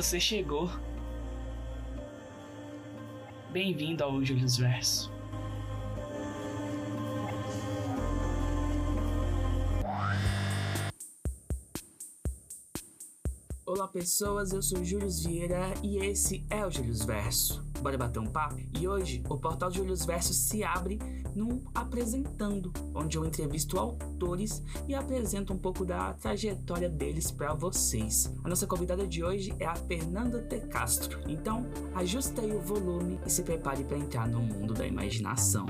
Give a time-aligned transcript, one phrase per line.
[0.00, 0.66] Você chegou.
[3.52, 5.12] Bem-vindo ao Julius Verso.
[13.66, 17.62] Olá pessoas, eu sou Július Vieira e esse é o Július Verso.
[17.82, 18.56] Bora bater um papo?
[18.78, 20.98] E hoje o portal Július Verso se abre
[21.34, 28.32] num apresentando, onde eu entrevisto autores e apresento um pouco da trajetória deles para vocês.
[28.44, 30.60] A nossa convidada de hoje é a Fernanda T.
[30.68, 31.20] Castro.
[31.28, 35.66] Então, ajuste aí o volume e se prepare para entrar no mundo da imaginação.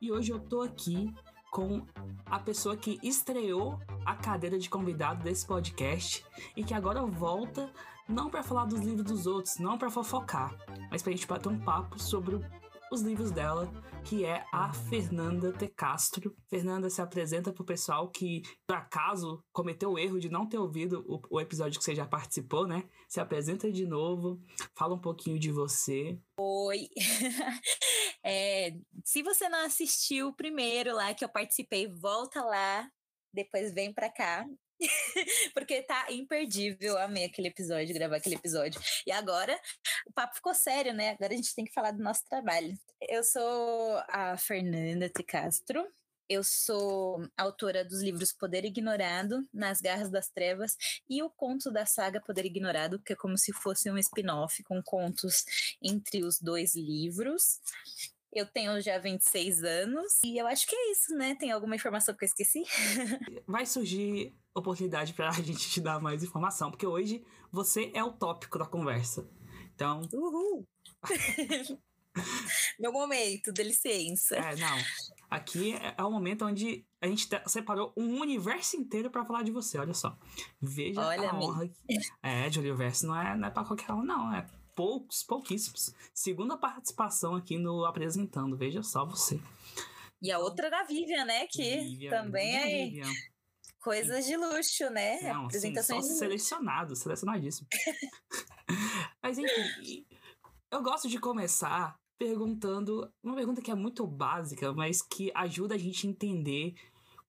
[0.00, 1.14] E hoje eu tô aqui
[1.50, 1.82] com
[2.26, 6.24] a pessoa que estreou a cadeira de convidado desse podcast
[6.56, 7.70] e que agora volta
[8.08, 10.54] não para falar dos livros dos outros, não para fofocar,
[10.90, 12.40] mas para a gente bater um papo sobre
[12.90, 13.70] os livros dela,
[14.04, 15.68] que é a Fernanda T.
[15.68, 16.36] Castro.
[16.48, 21.04] Fernanda se apresenta pro pessoal que, por acaso, cometeu o erro de não ter ouvido
[21.06, 22.88] o, o episódio que você já participou, né?
[23.08, 24.42] Se apresenta de novo,
[24.76, 26.18] fala um pouquinho de você.
[26.38, 26.88] Oi!
[28.24, 28.72] é,
[29.04, 32.90] se você não assistiu o primeiro lá que eu participei, volta lá,
[33.32, 34.44] depois vem pra cá
[35.54, 36.98] Porque tá imperdível.
[36.98, 38.80] Amei aquele episódio, gravar aquele episódio.
[39.06, 39.58] E agora
[40.06, 41.10] o papo ficou sério, né?
[41.10, 42.78] Agora a gente tem que falar do nosso trabalho.
[43.00, 45.22] Eu sou a Fernanda T.
[45.22, 45.86] Castro.
[46.28, 50.76] Eu sou autora dos livros Poder Ignorado, Nas Garras das Trevas
[51.08, 54.80] e o conto da saga Poder Ignorado, que é como se fosse um spin-off com
[54.80, 55.44] contos
[55.82, 57.60] entre os dois livros.
[58.32, 61.34] Eu tenho já 26 anos e eu acho que é isso, né?
[61.34, 62.62] Tem alguma informação que eu esqueci?
[63.44, 68.12] Vai surgir oportunidade para a gente te dar mais informação, porque hoje você é o
[68.12, 69.28] tópico da conversa.
[69.74, 70.02] Então.
[70.12, 70.66] Uhul!
[72.78, 74.36] Meu momento, de licença.
[74.36, 74.78] É, não.
[75.30, 79.78] Aqui é o momento onde a gente separou um universo inteiro para falar de você,
[79.78, 80.18] olha só.
[80.60, 81.70] Veja olha a honra.
[82.20, 84.34] É, de universo não é, não é pra qualquer um, não.
[84.34, 84.44] É
[84.74, 85.94] poucos, pouquíssimos.
[86.12, 89.40] Segunda participação aqui no Apresentando, veja só você.
[90.20, 91.46] E a outra da Vivian, né?
[91.46, 93.12] Que Vivian, também é Vivian.
[93.80, 95.20] Coisas de luxo, né?
[95.22, 97.66] Não, Apresentações sim, só selecionado, selecionadíssimo.
[99.22, 100.06] Mas enfim,
[100.70, 105.78] eu gosto de começar perguntando uma pergunta que é muito básica, mas que ajuda a
[105.78, 106.74] gente a entender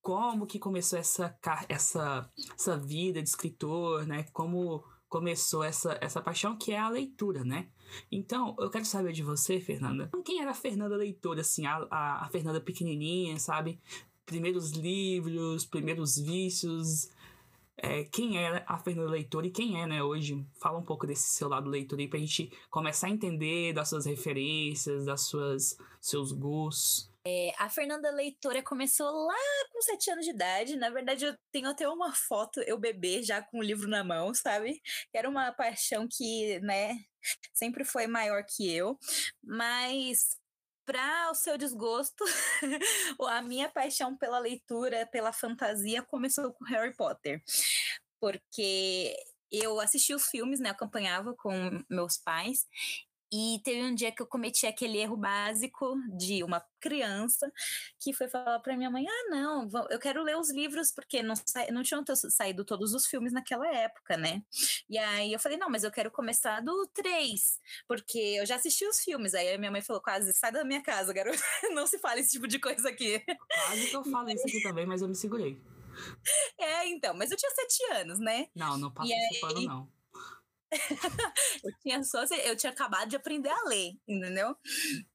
[0.01, 1.33] como que começou essa,
[1.69, 4.25] essa, essa vida de escritor, né?
[4.33, 7.69] Como começou essa, essa paixão que é a leitura, né?
[8.11, 10.09] Então, eu quero saber de você, Fernanda.
[10.25, 13.79] Quem era a Fernanda leitora, assim, a, a, a Fernanda pequenininha, sabe?
[14.25, 17.09] Primeiros livros, primeiros vícios.
[17.77, 20.45] É, quem era a Fernanda leitora e quem é, né, hoje?
[20.59, 24.05] Fala um pouco desse seu lado leitor aí pra gente começar a entender das suas
[24.05, 27.11] referências, das suas seus gostos.
[27.25, 29.35] É, a Fernanda Leitora começou lá
[29.71, 30.75] com sete anos de idade.
[30.75, 34.33] Na verdade, eu tenho até uma foto, eu bebê, já com o livro na mão,
[34.33, 34.81] sabe?
[35.13, 36.95] Era uma paixão que, né,
[37.53, 38.97] sempre foi maior que eu.
[39.43, 40.35] Mas
[40.91, 42.21] para o seu desgosto,
[43.29, 47.41] a minha paixão pela leitura, pela fantasia, começou com Harry Potter.
[48.19, 49.15] Porque
[49.49, 50.69] eu assisti os filmes, né?
[50.69, 52.67] Acompanhava com meus pais.
[53.31, 57.49] E teve um dia que eu cometi aquele erro básico de uma criança
[57.97, 61.35] que foi falar para minha mãe: ah, não, eu quero ler os livros, porque não,
[61.71, 64.43] não tinham saído todos os filmes naquela época, né?
[64.89, 68.85] E aí eu falei: não, mas eu quero começar do 3, porque eu já assisti
[68.85, 69.33] os filmes.
[69.33, 71.39] Aí a minha mãe falou: quase, sai da minha casa, garoto,
[71.73, 73.23] não se fala esse tipo de coisa aqui.
[73.65, 75.61] Quase que eu falo isso aqui também, mas eu me segurei.
[76.57, 78.47] É, então, mas eu tinha sete anos, né?
[78.55, 80.00] Não, não passa esse pano, não.
[81.65, 84.55] eu tinha só eu tinha acabado de aprender a ler, entendeu?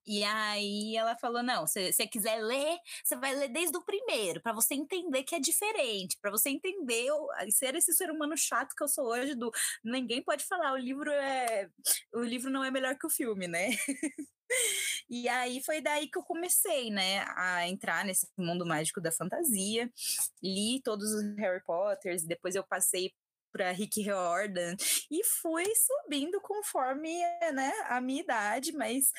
[0.07, 4.41] E aí ela falou: "Não, se você quiser ler, você vai ler desde o primeiro,
[4.43, 7.09] para você entender que é diferente, para você entender
[7.51, 9.51] ser esse ser humano chato que eu sou hoje do
[9.85, 11.69] ninguém pode falar, o livro é
[12.15, 13.71] o livro não é melhor que o filme, né?"
[15.11, 19.91] E aí foi daí que eu comecei, né, a entrar nesse mundo mágico da fantasia.
[20.43, 23.13] Li todos os Harry Potters, depois eu passei
[23.57, 24.77] para Rick Riordan
[25.11, 27.19] e fui subindo conforme
[27.55, 29.11] né, a minha idade, mas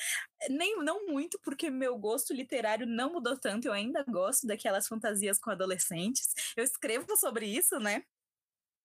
[0.48, 5.40] nem não muito, porque meu gosto literário não mudou tanto, eu ainda gosto daquelas fantasias
[5.40, 6.32] com adolescentes.
[6.56, 8.04] Eu escrevo sobre isso, né?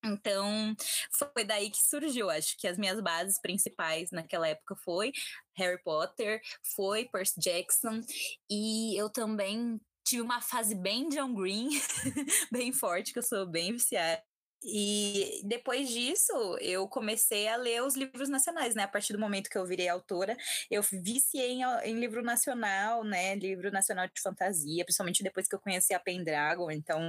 [0.03, 0.75] Então,
[1.11, 2.29] foi daí que surgiu.
[2.29, 5.13] Acho que as minhas bases principais naquela época foi
[5.55, 6.41] Harry Potter,
[6.75, 8.01] foi Percy Jackson,
[8.49, 11.69] e eu também tive uma fase bem John Green,
[12.51, 14.21] bem forte, que eu sou bem viciada
[14.65, 16.31] E depois disso,
[16.61, 18.83] eu comecei a ler os livros nacionais, né?
[18.83, 20.37] A partir do momento que eu virei autora,
[20.71, 23.35] eu viciei em, em livro nacional, né?
[23.35, 26.71] Livro nacional de fantasia, principalmente depois que eu conheci a Pendragon.
[26.71, 27.01] Então,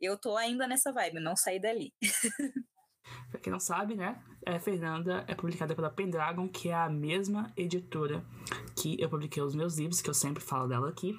[0.00, 1.92] eu tô ainda nessa vibe, não saí dali.
[3.30, 4.22] Pra quem não sabe, né?
[4.44, 8.24] É, Fernanda é publicada pela Pendragon, que é a mesma editora
[8.76, 11.14] que eu publiquei os meus livros, que eu sempre falo dela aqui.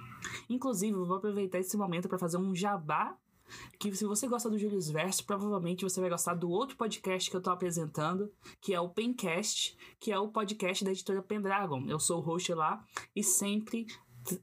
[0.49, 3.17] Inclusive, eu vou aproveitar esse momento para fazer um jabá
[3.79, 7.35] que se você gosta do Julius Verso, provavelmente você vai gostar do outro podcast que
[7.35, 11.85] eu tô apresentando, que é o Pencast, que é o podcast da editora Pendragon.
[11.87, 12.83] Eu sou o host lá
[13.15, 13.87] e sempre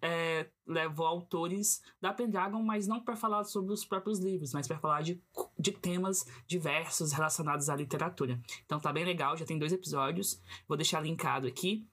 [0.03, 4.79] é, levo autores da Pendragon, mas não para falar sobre os próprios livros, mas para
[4.79, 5.23] falar de,
[5.59, 8.41] de temas diversos relacionados à literatura.
[8.65, 11.87] Então tá bem legal, já tem dois episódios, vou deixar linkado aqui.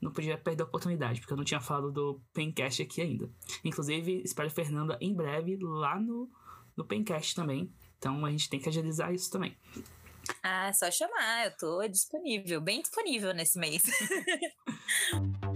[0.00, 3.30] Não podia perder a oportunidade, porque eu não tinha falado do Pencast aqui ainda.
[3.64, 6.30] Inclusive, espero Fernanda em breve lá no,
[6.76, 7.72] no Pencast também.
[7.98, 9.56] Então a gente tem que agilizar isso também.
[10.42, 13.82] Ah, só chamar, eu tô disponível, bem disponível nesse mês.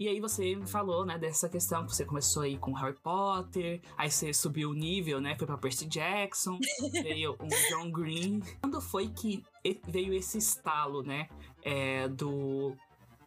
[0.00, 4.10] E aí você falou, né, dessa questão que você começou aí com Harry Potter, aí
[4.10, 6.58] você subiu o nível, né, foi pra Percy Jackson,
[7.02, 8.40] veio um John Green.
[8.62, 9.44] Quando foi que
[9.86, 11.28] veio esse estalo, né,
[11.62, 12.74] é, do...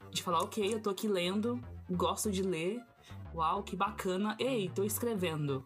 [0.09, 1.61] de falar, ok, eu tô aqui lendo,
[1.91, 2.81] gosto de ler,
[3.35, 5.63] uau, que bacana, ei, tô escrevendo.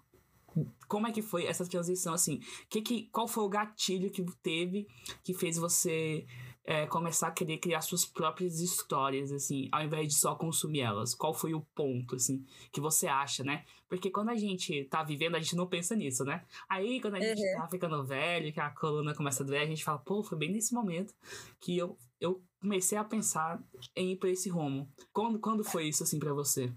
[0.88, 2.40] Como é que foi essa transição, assim?
[2.70, 4.88] Que, que, qual foi o gatilho que teve
[5.24, 6.26] que fez você
[6.64, 11.16] é, começar a querer criar suas próprias histórias, assim, ao invés de só consumir elas?
[11.16, 13.64] Qual foi o ponto, assim, que você acha, né?
[13.88, 16.44] Porque quando a gente tá vivendo, a gente não pensa nisso, né?
[16.68, 17.58] Aí, quando a gente uhum.
[17.58, 20.52] tá ficando velho, que a coluna começa a doer, a gente fala, pô, foi bem
[20.52, 21.14] nesse momento
[21.60, 23.64] que eu, eu comecei a pensar
[23.96, 24.90] em ir pra esse rumo.
[25.14, 26.72] Quando, quando foi isso, assim, para você?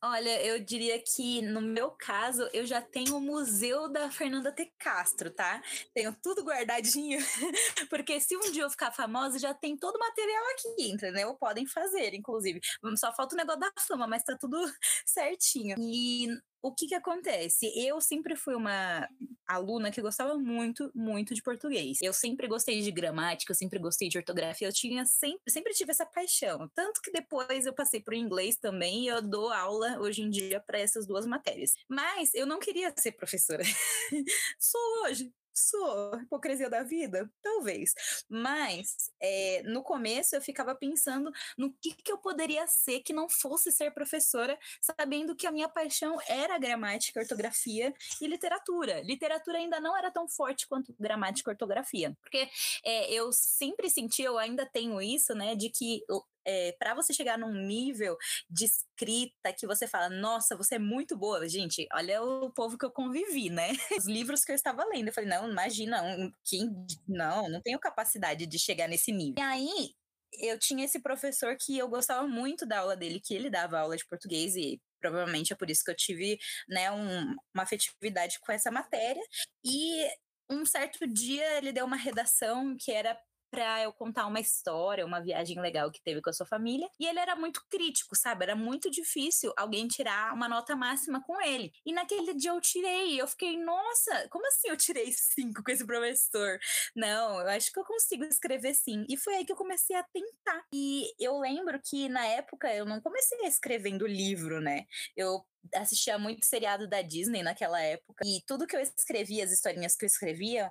[0.00, 4.72] Olha, eu diria que no meu caso, eu já tenho o museu da Fernanda T.
[4.78, 5.60] Castro, tá?
[5.92, 7.18] Tenho tudo guardadinho,
[7.90, 11.34] porque se um dia eu ficar famosa, já tem todo o material aqui, entendeu?
[11.34, 12.60] Podem fazer, inclusive.
[12.96, 14.56] Só falta o negócio da fama, mas tá tudo
[15.04, 15.74] certinho.
[15.80, 16.28] E
[16.62, 17.72] o que que acontece?
[17.76, 19.08] Eu sempre fui uma
[19.46, 21.98] aluna que gostava muito, muito de português.
[22.02, 25.90] Eu sempre gostei de gramática, eu sempre gostei de ortografia, eu tinha sempre, sempre tive
[25.90, 26.68] essa paixão.
[26.74, 30.30] Tanto que depois eu passei para o inglês também e eu dou aula hoje em
[30.30, 31.72] dia para essas duas matérias.
[31.88, 33.62] Mas eu não queria ser professora.
[34.58, 36.20] Sou hoje, Sou.
[36.20, 37.30] Hipocrisia da vida?
[37.42, 37.94] Talvez.
[38.28, 43.28] Mas, é, no começo, eu ficava pensando no que, que eu poderia ser que não
[43.28, 49.00] fosse ser professora, sabendo que a minha paixão era gramática, ortografia e literatura.
[49.02, 52.16] Literatura ainda não era tão forte quanto gramática e ortografia.
[52.22, 52.48] Porque
[52.84, 56.02] é, eu sempre senti, eu ainda tenho isso, né, de que
[56.48, 58.16] é, para você chegar num nível
[58.48, 61.46] de escrita que você fala, nossa, você é muito boa.
[61.46, 63.68] Gente, olha o povo que eu convivi, né?
[64.02, 65.08] Os livros que eu estava lendo.
[65.08, 66.74] Eu falei, não, imagina, um, quem,
[67.06, 69.34] não, não tenho capacidade de chegar nesse nível.
[69.38, 69.94] E aí,
[70.40, 73.96] eu tinha esse professor que eu gostava muito da aula dele, que ele dava aula
[73.96, 78.50] de português e provavelmente é por isso que eu tive né, um, uma afetividade com
[78.52, 79.22] essa matéria.
[79.62, 80.08] E
[80.50, 83.18] um certo dia ele deu uma redação que era
[83.50, 86.88] para eu contar uma história, uma viagem legal que teve com a sua família.
[86.98, 88.44] E ele era muito crítico, sabe?
[88.44, 91.72] Era muito difícil alguém tirar uma nota máxima com ele.
[91.84, 93.20] E naquele dia eu tirei.
[93.20, 96.58] Eu fiquei, nossa, como assim eu tirei cinco com esse professor?
[96.94, 99.04] Não, eu acho que eu consigo escrever sim.
[99.08, 100.64] E foi aí que eu comecei a tentar.
[100.72, 104.84] E eu lembro que na época eu não comecei escrevendo livro, né?
[105.16, 105.44] Eu
[105.74, 108.24] assistia muito seriado da Disney naquela época.
[108.26, 110.70] E tudo que eu escrevia, as historinhas que eu escrevia,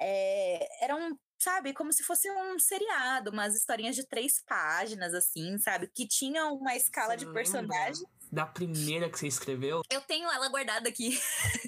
[0.00, 5.90] é, eram sabe, como se fosse um seriado, umas historinhas de três páginas, assim, sabe?
[5.94, 8.02] Que tinham uma escala Você de personagem.
[8.32, 9.82] Da primeira que você escreveu?
[9.90, 11.20] Eu tenho ela guardada aqui.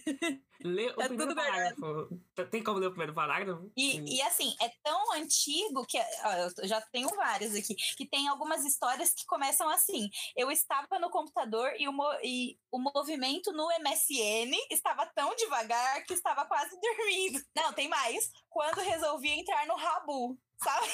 [0.63, 2.09] Lê o tá primeiro parágrafo.
[2.51, 3.71] Tem como ler o primeiro parágrafo?
[3.77, 8.29] E, e assim, é tão antigo que ó, eu já tenho vários aqui, que tem
[8.29, 10.09] algumas histórias que começam assim.
[10.37, 16.15] Eu estava no computador e o, e o movimento no MSN estava tão devagar que
[16.15, 17.43] estava quase dormindo.
[17.55, 18.31] Não, tem mais.
[18.49, 20.87] Quando resolvi entrar no Rabu, sabe?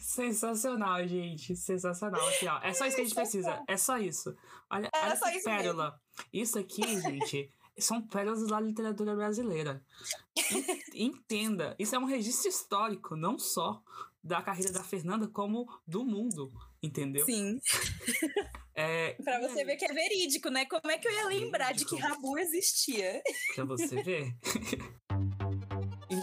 [0.00, 1.54] Sensacional, gente.
[1.54, 2.26] Sensacional.
[2.28, 2.58] Aqui, ó.
[2.62, 3.62] É só isso que a gente precisa.
[3.68, 4.36] É só isso.
[4.70, 5.84] Olha, é olha que pérola.
[5.84, 6.30] Mesmo.
[6.32, 9.82] Isso aqui, gente, são pérolas da literatura brasileira.
[10.94, 13.82] Entenda, isso é um registro histórico, não só
[14.22, 16.52] da carreira da Fernanda, como do mundo,
[16.82, 17.24] entendeu?
[17.26, 17.58] Sim.
[18.74, 20.64] É, pra você ver que é verídico, né?
[20.66, 21.96] Como é que eu ia lembrar verídico.
[21.96, 23.20] de que Rabu existia?
[23.54, 24.36] Pra você ver.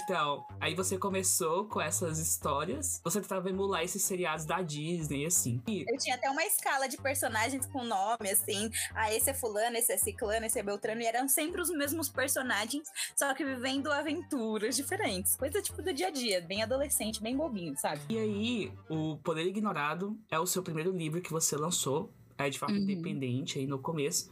[0.09, 5.61] Então, aí você começou com essas histórias, você tentava emular esses seriados da Disney, assim.
[5.67, 8.71] Eu tinha até uma escala de personagens com nome, assim.
[8.95, 10.99] Ah, esse é fulano, esse é ciclano, esse é beltrano.
[10.99, 15.35] E eram sempre os mesmos personagens, só que vivendo aventuras diferentes.
[15.35, 18.01] Coisa tipo do dia a dia, bem adolescente, bem bobinho, sabe?
[18.09, 22.57] E aí, o Poder Ignorado é o seu primeiro livro que você lançou é, de
[22.57, 22.81] forma uhum.
[22.81, 24.31] independente aí no começo.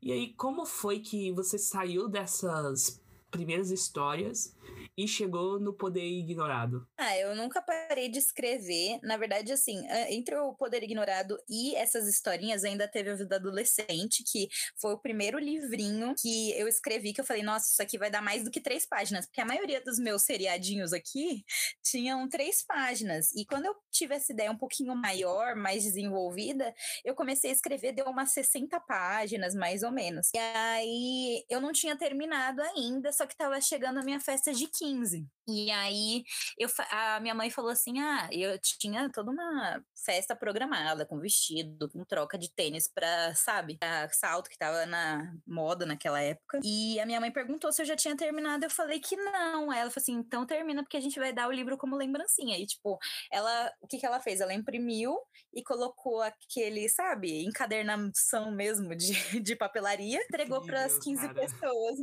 [0.00, 2.98] E aí, como foi que você saiu dessas
[3.30, 4.56] primeiras histórias
[4.96, 6.86] e chegou no Poder Ignorado?
[6.96, 8.98] Ah, eu nunca parei de escrever.
[9.02, 14.24] Na verdade, assim, entre o Poder Ignorado e essas historinhas, ainda teve a Vida Adolescente,
[14.24, 14.48] que
[14.80, 18.22] foi o primeiro livrinho que eu escrevi, que eu falei, nossa, isso aqui vai dar
[18.22, 21.44] mais do que três páginas, porque a maioria dos meus seriadinhos aqui
[21.82, 23.30] tinham três páginas.
[23.34, 27.92] E quando eu tive essa ideia um pouquinho maior, mais desenvolvida, eu comecei a escrever,
[27.92, 30.28] deu umas 60 páginas, mais ou menos.
[30.34, 34.68] E aí eu não tinha terminado ainda, só que estava chegando a minha festa de
[34.68, 35.26] 15 15.
[35.48, 36.24] E aí
[36.58, 41.88] eu, a minha mãe falou assim: ah, eu tinha toda uma festa programada, com vestido,
[41.88, 43.78] com troca de tênis pra, sabe,
[44.12, 46.60] salto que tava na moda naquela época.
[46.62, 48.64] E a minha mãe perguntou se eu já tinha terminado.
[48.64, 49.70] Eu falei que não.
[49.70, 52.58] Aí ela falou assim: então termina, porque a gente vai dar o livro como lembrancinha.
[52.58, 52.98] E, tipo,
[53.32, 54.40] ela, o que que ela fez?
[54.40, 55.16] Ela imprimiu
[55.54, 61.34] e colocou aquele, sabe, encadernação mesmo de, de papelaria, entregou para as 15 cara.
[61.34, 61.98] pessoas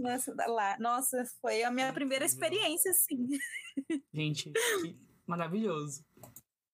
[0.47, 0.77] lá.
[0.79, 3.34] Nossa, foi a minha primeira experiência, assim.
[4.13, 4.51] Gente,
[4.81, 4.95] que
[5.27, 6.03] maravilhoso.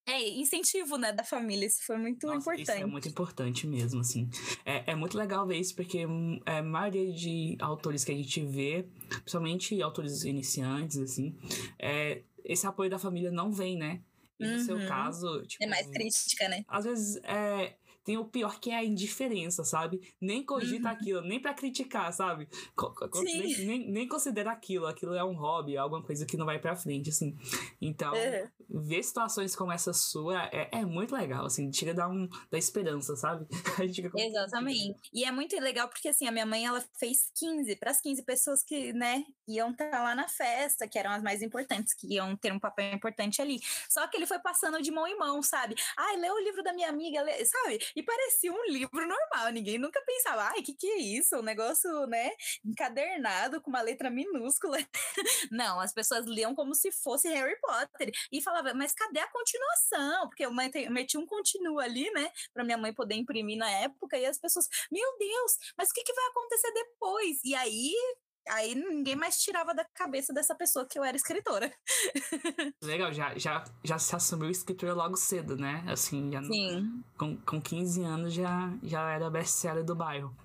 [0.07, 2.63] É, incentivo, né, da família, isso foi muito Nossa, importante.
[2.63, 4.29] Isso é muito importante mesmo, assim.
[4.65, 6.05] É, é muito legal ver isso, porque
[6.45, 11.37] é, a maioria de autores que a gente vê, principalmente autores iniciantes, assim,
[11.79, 14.01] é, esse apoio da família não vem, né?
[14.39, 14.65] E no uhum.
[14.65, 16.65] seu caso, tipo, É mais crítica, né?
[16.67, 20.01] Às vezes, é, tem o pior que é a indiferença, sabe?
[20.19, 20.93] Nem cogita uhum.
[20.93, 22.47] aquilo, nem para criticar, sabe?
[23.23, 26.75] Nem, nem, nem, considera aquilo, aquilo é um hobby, alguma coisa que não vai pra
[26.75, 27.35] frente, assim.
[27.81, 28.81] Então, uhum.
[28.81, 32.57] ver situações como essa sua é, é muito legal, assim, chega a dar um, da
[32.57, 33.45] esperança, sabe?
[34.17, 34.95] Exatamente.
[35.13, 38.23] E é muito legal porque, assim, a minha mãe, ela fez 15, para as 15
[38.23, 42.13] pessoas que, né, iam estar tá lá na festa, que eram as mais importantes, que
[42.13, 43.59] iam ter um papel importante ali.
[43.89, 45.75] Só que ele foi passando de mão em mão, sabe?
[45.97, 47.79] Ai, lê o livro da minha amiga, lê, sabe?
[47.95, 51.37] E parecia um livro normal, ninguém nunca pensava, ai, que, que é isso?
[51.37, 52.31] Um negócio, né,
[52.65, 54.77] encadernado com uma letra minúscula.
[55.51, 58.11] Não, as pessoas liam como se fosse Harry Potter.
[58.31, 60.27] E falava, mas cadê a continuação?
[60.27, 60.51] Porque eu
[60.91, 64.67] meti um continua ali, né, para minha mãe poder imprimir na época, e as pessoas,
[64.91, 67.39] meu Deus, mas o que, que vai acontecer depois?
[67.43, 67.93] E aí
[68.49, 71.71] aí ninguém mais tirava da cabeça dessa pessoa que eu era escritora.
[72.83, 75.83] Legal, já, já, já se assumiu escritora logo cedo, né?
[75.87, 77.03] Assim, já Sim.
[77.17, 80.35] com, com 15 anos já, já era best-seller do bairro.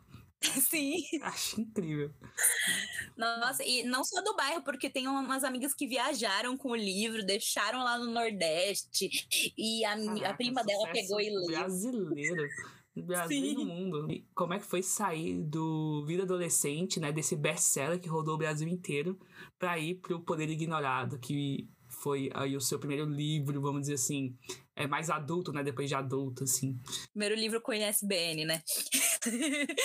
[0.70, 1.02] Sim.
[1.22, 2.12] Acho incrível.
[3.16, 7.24] Nossa, e não só do bairro, porque tem umas amigas que viajaram com o livro,
[7.24, 9.08] deixaram lá no Nordeste,
[9.56, 11.58] e a, Caraca, a prima dela pegou e leu.
[11.58, 12.48] Brasileiro.
[13.02, 13.54] Brasil Sim.
[13.54, 14.10] no mundo.
[14.10, 17.12] E como é que foi sair do Vida Adolescente, né?
[17.12, 19.18] Desse best-seller que rodou o Brasil inteiro,
[19.58, 24.36] para ir pro Poder Ignorado, que foi aí o seu primeiro livro, vamos dizer assim,
[24.74, 25.62] é mais adulto, né?
[25.62, 26.78] Depois de adulto, assim.
[27.12, 28.62] Primeiro livro com ISBN, né?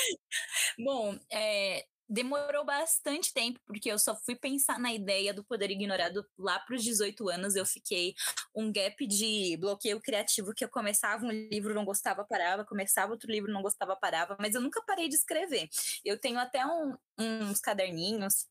[0.84, 6.26] Bom, é, demorou bastante tempo, porque eu só fui pensar na ideia do poder ignorado
[6.38, 7.56] lá para os 18 anos.
[7.56, 8.14] Eu fiquei
[8.54, 13.32] um gap de bloqueio criativo que eu começava um livro, não gostava, parava, começava outro
[13.32, 15.70] livro, não gostava, parava, mas eu nunca parei de escrever.
[16.04, 18.46] Eu tenho até um, uns caderninhos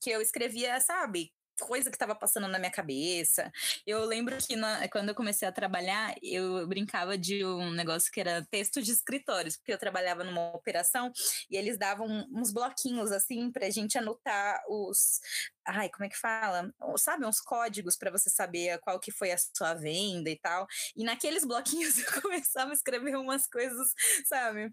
[0.00, 3.50] que eu escrevia, sabe, coisa que estava passando na minha cabeça.
[3.86, 8.20] Eu lembro que na, quando eu comecei a trabalhar, eu brincava de um negócio que
[8.20, 11.12] era texto de escritórios, porque eu trabalhava numa operação
[11.50, 15.20] e eles davam uns bloquinhos assim para a gente anotar os
[15.66, 16.72] ai, como é que fala?
[16.96, 20.66] Sabe, uns códigos para você saber qual que foi a sua venda e tal.
[20.96, 23.92] E naqueles bloquinhos eu começava a escrever umas coisas,
[24.26, 24.70] sabe,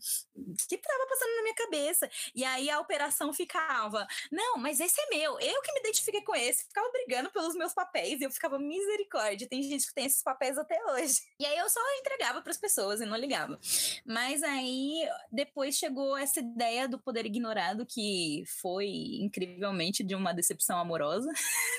[0.67, 2.09] que tava passando na minha cabeça.
[2.35, 6.35] E aí a operação ficava, não, mas esse é meu, eu que me identifiquei com
[6.35, 6.65] esse.
[6.69, 9.49] Ficava brigando pelos meus papéis e eu ficava misericórdia.
[9.49, 11.19] Tem gente que tem esses papéis até hoje.
[11.41, 13.57] E aí eu só entregava para as pessoas e não ligava.
[14.05, 18.87] Mas aí depois chegou essa ideia do poder ignorado que foi
[19.21, 21.31] incrivelmente de uma decepção amorosa,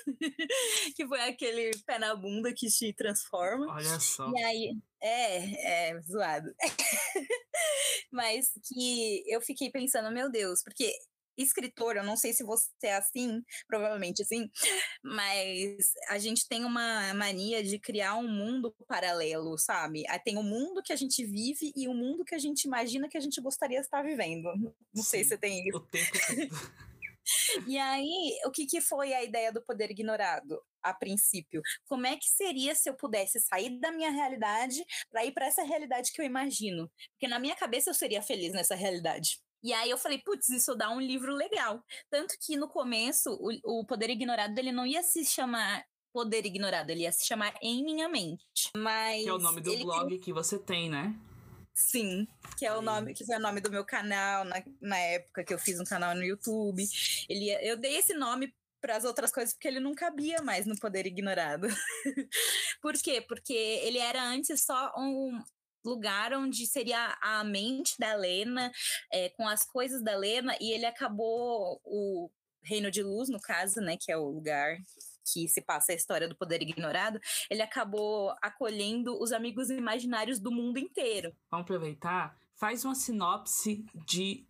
[0.97, 3.67] que foi aquele pé na bunda que te transforma.
[3.71, 4.31] Olha só.
[4.31, 6.55] E aí, é, é zoado.
[8.11, 10.91] Mas que eu fiquei pensando, meu Deus, porque
[11.43, 14.51] escritor, eu não sei se você é assim, provavelmente sim,
[15.03, 20.05] mas a gente tem uma mania de criar um mundo paralelo, sabe?
[20.25, 23.17] Tem o mundo que a gente vive e o mundo que a gente imagina que
[23.17, 24.53] a gente gostaria de estar vivendo.
[24.95, 25.79] Não sim, sei se você tem isso.
[25.79, 26.91] O tempo todo.
[27.69, 30.61] E aí, o que, que foi a ideia do poder ignorado?
[30.83, 31.63] a princípio.
[31.87, 35.63] Como é que seria se eu pudesse sair da minha realidade para ir para essa
[35.63, 36.91] realidade que eu imagino?
[37.13, 39.41] Porque na minha cabeça eu seria feliz nessa realidade.
[39.63, 41.83] E aí eu falei, putz, isso dá um livro legal.
[42.09, 46.91] Tanto que no começo, o, o Poder Ignorado ele não ia se chamar Poder Ignorado,
[46.91, 48.71] ele ia se chamar Em Minha Mente.
[48.77, 50.21] Mas que é o nome do blog tem...
[50.21, 51.15] que você tem, né?
[51.73, 52.27] Sim,
[52.59, 55.55] que é o nome, que foi o nome do meu canal na, na época que
[55.55, 56.85] eu fiz um canal no YouTube.
[57.29, 60.79] Ele, eu dei esse nome para as outras coisas porque ele não cabia mais no
[60.79, 61.69] poder ignorado.
[62.83, 63.25] Por quê?
[63.27, 65.41] Porque ele era antes só um
[65.85, 68.71] lugar onde seria a mente da Lena,
[69.13, 72.31] é, com as coisas da Lena, e ele acabou o
[72.63, 74.77] Reino de Luz, no caso, né, que é o lugar
[75.33, 80.51] que se passa a história do poder ignorado, ele acabou acolhendo os amigos imaginários do
[80.51, 81.33] mundo inteiro.
[81.51, 84.47] Vamos aproveitar, faz uma sinopse de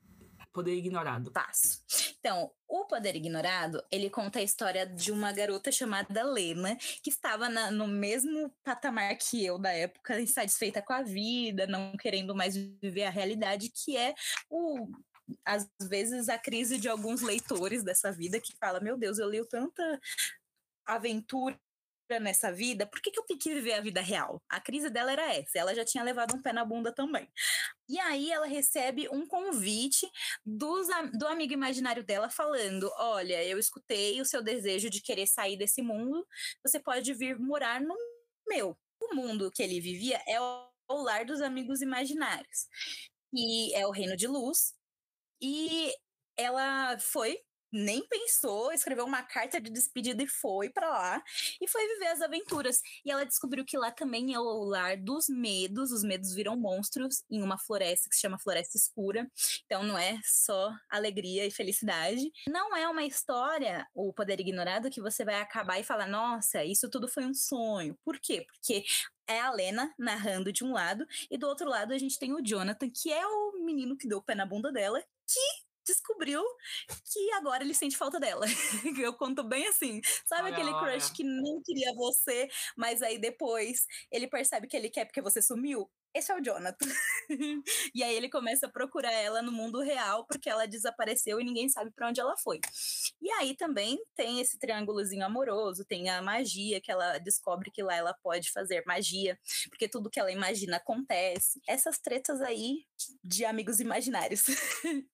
[0.52, 1.30] Poder Ignorado.
[1.32, 1.80] Passo.
[2.18, 7.48] Então, o Poder Ignorado, ele conta a história de uma garota chamada Lena, que estava
[7.48, 12.56] na, no mesmo patamar que eu da época, insatisfeita com a vida, não querendo mais
[12.56, 14.14] viver a realidade, que é
[14.48, 14.88] o
[15.44, 19.46] às vezes a crise de alguns leitores dessa vida que fala: Meu Deus, eu li
[19.48, 20.00] tanta
[20.84, 21.56] aventura
[22.18, 24.42] nessa vida, por que, que eu tenho que viver a vida real?
[24.48, 27.28] A crise dela era essa, ela já tinha levado um pé na bunda também.
[27.88, 30.10] E aí ela recebe um convite
[30.44, 30.88] dos,
[31.18, 35.82] do amigo imaginário dela falando: Olha, eu escutei o seu desejo de querer sair desse
[35.82, 36.26] mundo,
[36.64, 37.94] você pode vir morar no
[38.48, 38.76] meu.
[39.00, 42.66] O mundo que ele vivia é o, o lar dos amigos imaginários,
[43.32, 44.74] e é o reino de luz.
[45.42, 45.92] E
[46.36, 47.38] ela foi
[47.72, 51.22] nem pensou, escreveu uma carta de despedida e foi para lá
[51.60, 52.80] e foi viver as aventuras.
[53.04, 57.22] E ela descobriu que lá também é o lar dos medos, os medos viram monstros
[57.30, 59.30] em uma floresta que se chama Floresta Escura.
[59.66, 62.30] Então não é só alegria e felicidade.
[62.48, 66.88] Não é uma história, o poder ignorado, que você vai acabar e falar: "Nossa, isso
[66.90, 67.96] tudo foi um sonho".
[68.04, 68.44] Por quê?
[68.46, 68.84] Porque
[69.26, 72.42] é a Lena narrando de um lado, e do outro lado a gente tem o
[72.42, 76.42] Jonathan, que é o menino que deu o pé na bunda dela, que descobriu
[77.12, 78.46] que agora ele sente falta dela.
[79.02, 80.00] Eu conto bem assim.
[80.26, 81.14] Sabe olha, aquele crush olha.
[81.14, 85.90] que não queria você, mas aí depois ele percebe que ele quer porque você sumiu?
[86.14, 86.86] esse é o Jonathan.
[87.94, 91.68] e aí ele começa a procurar ela no mundo real porque ela desapareceu e ninguém
[91.68, 92.60] sabe para onde ela foi.
[93.20, 97.94] E aí também tem esse triângulozinho amoroso, tem a magia que ela descobre que lá
[97.94, 101.60] ela pode fazer magia, porque tudo que ela imagina acontece.
[101.66, 102.84] Essas tretas aí
[103.22, 104.42] de amigos imaginários.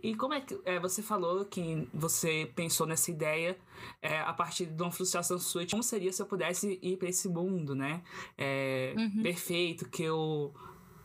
[0.00, 3.58] E como é que é, você falou que você pensou nessa ideia
[4.00, 5.66] é, a partir de uma frustração sua?
[5.66, 8.02] Como seria se eu pudesse ir para esse mundo, né?
[8.36, 9.22] É, uhum.
[9.22, 10.54] Perfeito, que eu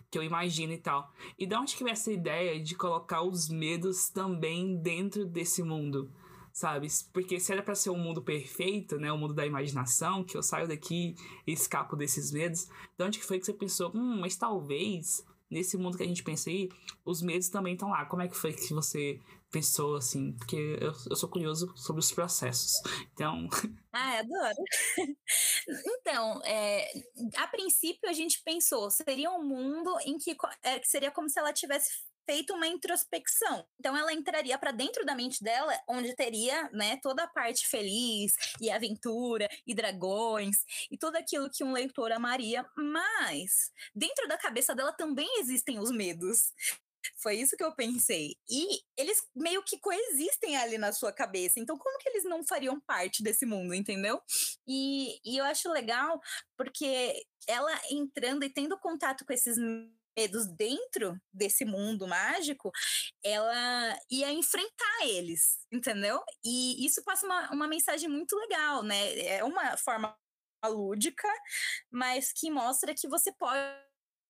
[0.10, 1.12] que eu imagino e tal.
[1.38, 6.10] E de onde que vem essa ideia de colocar os medos também dentro desse mundo?
[6.54, 6.88] Sabe?
[7.14, 9.12] Porque se era para ser um mundo perfeito, né?
[9.12, 12.68] O um mundo da imaginação, que eu saio daqui e escapo desses medos.
[12.98, 16.24] De onde que foi que você pensou, hum, mas talvez nesse mundo que a gente
[16.24, 16.70] pensa aí,
[17.06, 18.06] os medos também estão lá.
[18.06, 19.20] Como é que foi que você
[19.52, 20.34] pensou assim?
[20.34, 22.82] Porque eu, eu sou curioso sobre os processos.
[23.14, 23.48] Então.
[24.00, 24.64] Ah, adoro.
[25.88, 26.88] então, é,
[27.36, 31.40] a princípio a gente pensou, seria um mundo em que, é, que seria como se
[31.40, 33.66] ela tivesse feito uma introspecção.
[33.80, 38.34] Então ela entraria para dentro da mente dela, onde teria, né, toda a parte feliz
[38.60, 40.58] e aventura e dragões
[40.92, 45.90] e tudo aquilo que um leitor amaria, mas dentro da cabeça dela também existem os
[45.90, 46.52] medos.
[47.16, 48.36] Foi isso que eu pensei.
[48.50, 51.60] E eles meio que coexistem ali na sua cabeça.
[51.60, 54.22] Então, como que eles não fariam parte desse mundo, entendeu?
[54.68, 56.20] E, e eu acho legal
[56.58, 59.58] porque ela entrando e tendo contato com esses
[60.18, 62.72] medos dentro desse mundo mágico,
[63.24, 66.20] ela ia enfrentar eles, entendeu?
[66.44, 69.20] E isso passa uma, uma mensagem muito legal, né?
[69.20, 70.18] É uma forma
[70.66, 71.30] lúdica,
[71.92, 73.88] mas que mostra que você pode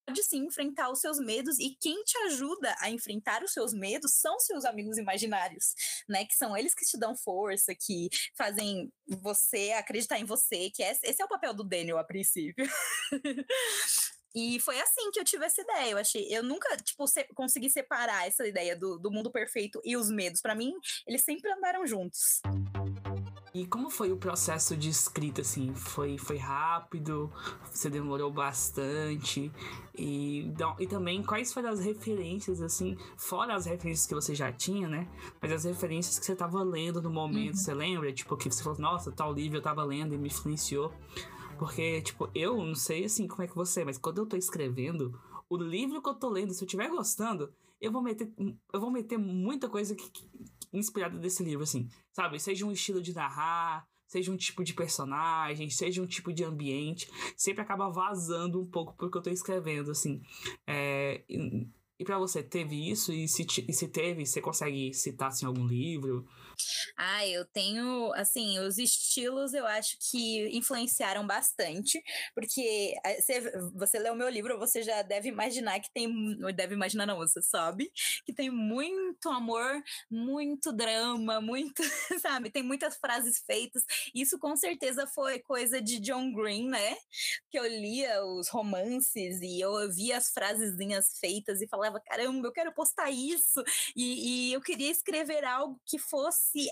[0.08, 4.14] pode sim enfrentar os seus medos e quem te ajuda a enfrentar os seus medos
[4.14, 5.74] são seus amigos imaginários,
[6.08, 6.26] né?
[6.26, 8.90] Que são eles que te dão força, que fazem
[9.22, 12.66] você acreditar em você, que esse é o papel do Daniel a princípio.
[14.36, 15.92] E foi assim que eu tive essa ideia.
[15.92, 19.98] Eu achei, eu nunca, tipo, se, consegui separar essa ideia do, do mundo perfeito e
[19.98, 20.42] os medos.
[20.42, 20.74] Para mim,
[21.08, 22.42] eles sempre andaram juntos.
[23.58, 25.74] E como foi o processo de escrita, assim?
[25.74, 27.34] Foi, foi rápido?
[27.72, 29.52] Você demorou bastante?
[29.98, 32.96] E, e também, quais foram as referências, assim?
[33.18, 35.08] Fora as referências que você já tinha, né?
[35.42, 37.60] Mas as referências que você tava lendo no momento, uhum.
[37.60, 38.14] você lembra?
[38.14, 40.94] Tipo, que você falou, nossa, tal livro eu tava lendo e me influenciou.
[41.58, 45.20] Porque, tipo, eu não sei assim como é que você, mas quando eu tô escrevendo,
[45.50, 48.32] o livro que eu tô lendo, se eu estiver gostando, eu vou meter,
[48.74, 50.12] eu vou meter muita coisa que,
[50.74, 52.40] inspirada desse livro, assim, sabe?
[52.40, 57.10] Seja um estilo de narrar, seja um tipo de personagem, seja um tipo de ambiente,
[57.36, 60.22] sempre acaba vazando um pouco porque eu tô escrevendo, assim.
[60.66, 61.68] É, e,
[62.00, 63.12] e para você, teve isso?
[63.12, 66.26] E se, e se teve, você consegue citar assim, algum livro?
[66.98, 72.02] Ah, eu tenho, assim, os estilos eu acho que influenciaram bastante,
[72.34, 76.10] porque você, você lê o meu livro, você já deve imaginar que tem,
[76.56, 77.92] deve imaginar não, você sabe,
[78.26, 81.82] que tem muito amor, muito drama, muito,
[82.22, 86.96] sabe, tem muitas frases feitas, isso com certeza foi coisa de John Green, né,
[87.50, 92.52] que eu lia os romances e eu ouvia as frasezinhas feitas e falava, caramba, eu
[92.52, 93.64] quero postar isso,
[93.96, 96.70] e, e eu queria escrever algo que fosse fosse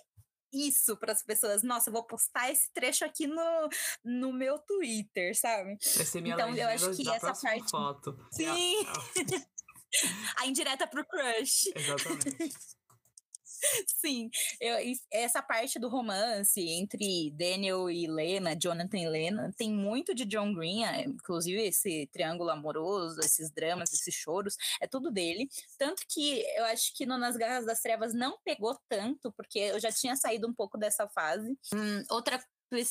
[0.54, 1.64] isso para as pessoas.
[1.64, 3.70] Nossa, eu vou postar esse trecho aqui no,
[4.04, 5.78] no meu Twitter, sabe?
[6.26, 7.70] então eu acho que essa parte.
[7.70, 8.18] Foto.
[8.32, 8.76] Sim.
[10.38, 11.72] a indireta pro crush.
[11.76, 12.56] Exatamente.
[13.88, 14.76] Sim, eu,
[15.12, 20.54] essa parte do romance entre Daniel e Lena, Jonathan e Lena, tem muito de John
[20.54, 25.50] Green, é, inclusive esse triângulo amoroso, esses dramas, esses choros, é tudo dele.
[25.78, 29.80] Tanto que eu acho que no Nas Garras das Trevas não pegou tanto, porque eu
[29.80, 31.58] já tinha saído um pouco dessa fase.
[31.74, 32.40] Hum, outra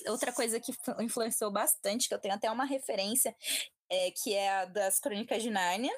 [0.06, 3.34] outra coisa que influenciou bastante, que eu tenho até uma referência,
[3.90, 5.94] é, que é a das Crônicas de Nárnia,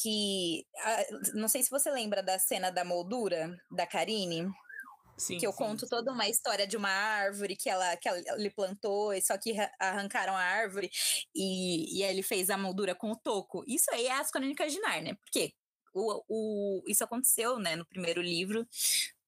[0.00, 4.48] que a, não sei se você lembra da cena da moldura da Karine.
[5.18, 5.88] Sim, que eu sim, conto sim.
[5.90, 10.34] toda uma história de uma árvore que ela que ele plantou, e só que arrancaram
[10.34, 10.90] a árvore
[11.34, 13.62] e, e aí ele fez a moldura com o toco.
[13.66, 15.52] Isso aí é as Crônicas de Nárnia, porque
[15.92, 18.66] o, o, isso aconteceu, né, no primeiro livro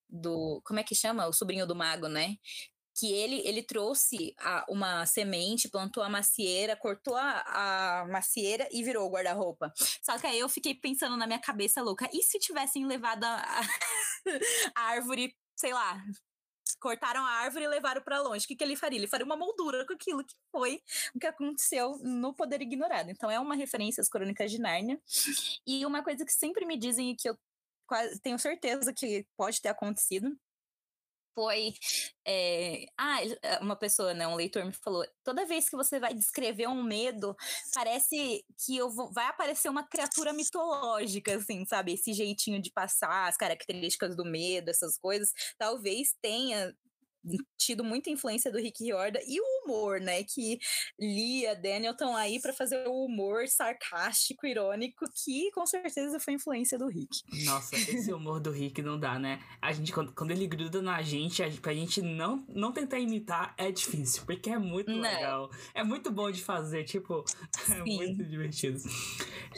[0.09, 2.37] do como é que chama o sobrinho do mago, né?
[2.95, 8.83] Que ele, ele trouxe a, uma semente, plantou a macieira, cortou a, a macieira e
[8.83, 9.73] virou o guarda-roupa.
[10.03, 13.61] Só que aí eu fiquei pensando na minha cabeça louca, e se tivessem levado a,
[14.75, 16.03] a, árvore, sei lá,
[16.81, 18.45] cortaram a árvore e levaram para longe.
[18.45, 18.99] O que, que ele faria?
[18.99, 20.83] Ele faria uma moldura com aquilo que foi
[21.15, 23.11] o que aconteceu no Poder Ignorado.
[23.11, 25.01] Então é uma referência às Crônicas de Nárnia.
[25.67, 27.39] E uma coisa que sempre me dizem e que eu
[27.87, 30.37] quase tenho certeza que pode ter acontecido
[31.35, 31.75] foi.
[32.27, 33.19] É, ah,
[33.61, 37.37] uma pessoa, né, um leitor me falou: toda vez que você vai descrever um medo,
[37.75, 41.95] parece que eu vou, vai aparecer uma criatura mitológica, assim, sabe?
[41.95, 45.33] Esse jeitinho de passar, as características do medo, essas coisas.
[45.59, 46.75] Talvez tenha
[47.57, 50.23] tido muita influência do Rick Riorda e o humor, né?
[50.25, 50.59] Que
[50.99, 56.79] Lia, Daniel estão aí para fazer o humor sarcástico, irônico, que com certeza foi influência
[56.79, 57.23] do Rick.
[57.45, 59.41] Nossa, esse humor do Rick não dá, né?
[59.61, 63.55] A gente, quando, quando ele gruda na gente, a, pra gente não, não tentar imitar
[63.57, 65.01] é difícil, porque é muito Não.
[65.01, 65.51] legal.
[65.75, 67.25] É muito bom de fazer, tipo,
[67.71, 67.97] é Sim.
[67.97, 68.79] muito divertido.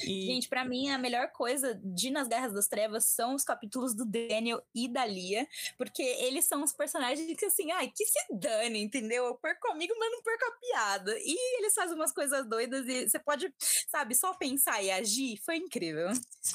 [0.05, 3.95] E, Gente, pra mim, a melhor coisa de Nas Garras das Trevas são os capítulos
[3.95, 8.19] do Daniel e da Lia, porque eles são os personagens que, assim, ai, que se
[8.33, 9.25] dane, entendeu?
[9.25, 11.19] Eu perco amigo, mas não perco a piada.
[11.19, 13.53] E eles fazem umas coisas doidas e você pode,
[13.89, 15.39] sabe, só pensar e agir.
[15.45, 16.09] Foi incrível.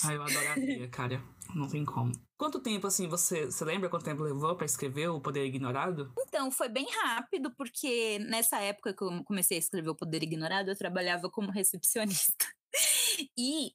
[0.03, 1.21] ai, eu adoraria, cara.
[1.55, 2.11] Não tem como.
[2.37, 6.13] Quanto tempo, assim, você, você lembra quanto tempo levou pra escrever O Poder Ignorado?
[6.19, 10.69] Então, foi bem rápido, porque nessa época que eu comecei a escrever O Poder Ignorado,
[10.69, 12.45] eu trabalhava como recepcionista.
[13.37, 13.73] E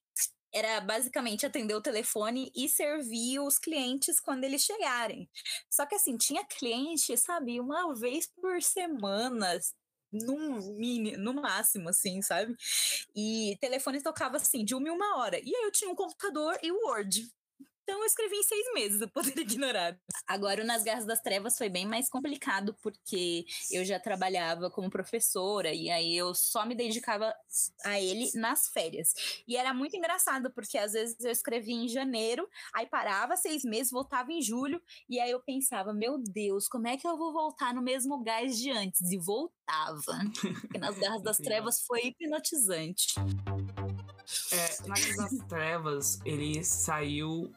[0.55, 5.29] era basicamente atender o telefone e servir os clientes quando eles chegarem.
[5.69, 9.61] Só que assim, tinha cliente, sabe, uma vez por semana,
[10.13, 12.57] no, mini, no máximo, assim, sabe?
[13.15, 15.39] E telefone tocava assim, de uma em uma hora.
[15.39, 17.29] E aí eu tinha um computador e o Word.
[17.85, 19.99] Então eu escrevi em seis meses o Poder Ignorado.
[20.27, 24.91] Agora o Nas Garras das Trevas foi bem mais complicado, porque eu já trabalhava como
[24.91, 27.33] professora e aí eu só me dedicava
[27.85, 29.13] a ele nas férias.
[29.47, 33.93] E era muito engraçado, porque às vezes eu escrevia em janeiro, aí parava seis meses,
[33.93, 37.75] voltava em julho, e aí eu pensava, meu Deus, como é que eu vou voltar
[37.75, 39.13] no mesmo gás de antes?
[39.13, 39.53] E voltava.
[40.63, 41.45] Porque Nas Garras das.
[41.45, 43.15] Trevas foi hipnotizante.
[44.51, 47.53] É, Na Casa das Trevas, ele saiu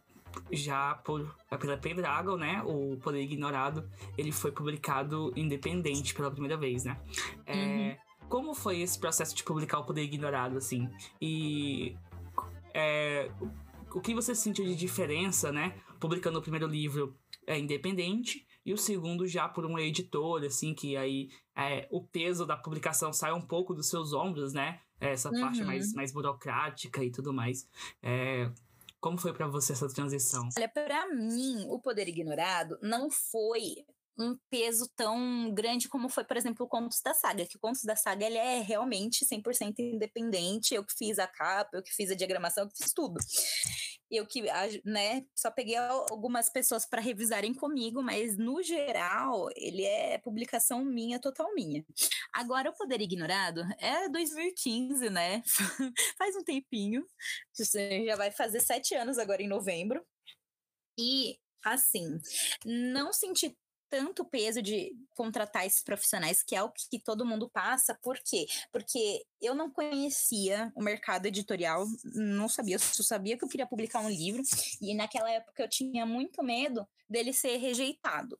[0.51, 2.61] já por, pela Pendragon, né?
[2.65, 3.89] O Poder Ignorado.
[4.17, 6.99] Ele foi publicado independente pela primeira vez, né?
[7.45, 7.97] É,
[8.29, 10.89] Como foi esse processo de publicar o Poder Ignorado, assim?
[11.21, 11.95] E
[12.73, 13.31] é,
[13.93, 15.73] o que você sentiu de diferença, né?
[15.99, 20.97] Publicando o primeiro livro é, independente e o segundo já por uma editora, assim, que
[20.97, 24.79] aí é, o peso da publicação sai um pouco dos seus ombros, né?
[24.99, 25.67] Essa parte Uhum.
[25.67, 27.67] mais, mais burocrática e tudo mais.
[28.01, 28.51] É,
[28.99, 30.49] como foi pra você essa transição?
[30.57, 33.85] Olha, para mim, o poder ignorado não foi
[34.17, 37.83] um peso tão grande como foi, por exemplo, o Contos da Saga, que o Contos
[37.83, 42.09] da Saga ele é realmente 100% independente, eu que fiz a capa, eu que fiz
[42.09, 43.19] a diagramação, eu que fiz tudo.
[44.09, 44.41] Eu que,
[44.85, 51.19] né, só peguei algumas pessoas para revisarem comigo, mas no geral, ele é publicação minha,
[51.19, 51.85] total minha.
[52.33, 55.43] Agora, o Poder Ignorado é 2015, né?
[56.17, 57.05] Faz um tempinho.
[58.05, 60.05] Já vai fazer sete anos agora em novembro.
[60.97, 62.17] E assim,
[62.65, 63.55] não senti
[63.89, 67.97] tanto peso de contratar esses profissionais, que é o que todo mundo passa.
[68.01, 68.45] Por quê?
[68.71, 73.99] Porque eu não conhecia o mercado editorial, não sabia, só sabia que eu queria publicar
[73.99, 74.41] um livro,
[74.81, 78.39] e naquela época eu tinha muito medo dele ser rejeitado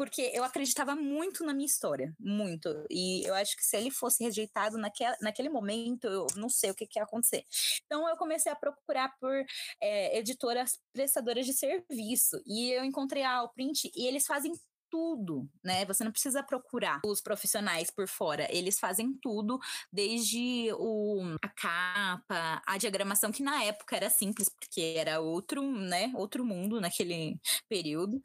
[0.00, 2.86] porque eu acreditava muito na minha história, muito.
[2.88, 6.74] E eu acho que se ele fosse rejeitado naquele, naquele momento, eu não sei o
[6.74, 7.44] que, que ia acontecer.
[7.84, 9.44] Então eu comecei a procurar por
[9.78, 12.40] é, editoras prestadoras de serviço.
[12.46, 14.54] E eu encontrei a Alprint e eles fazem
[14.90, 15.84] tudo, né?
[15.86, 19.58] Você não precisa procurar os profissionais por fora, eles fazem tudo,
[19.92, 26.12] desde o, a capa, a diagramação, que na época era simples, porque era outro, né?
[26.14, 28.22] Outro mundo naquele período.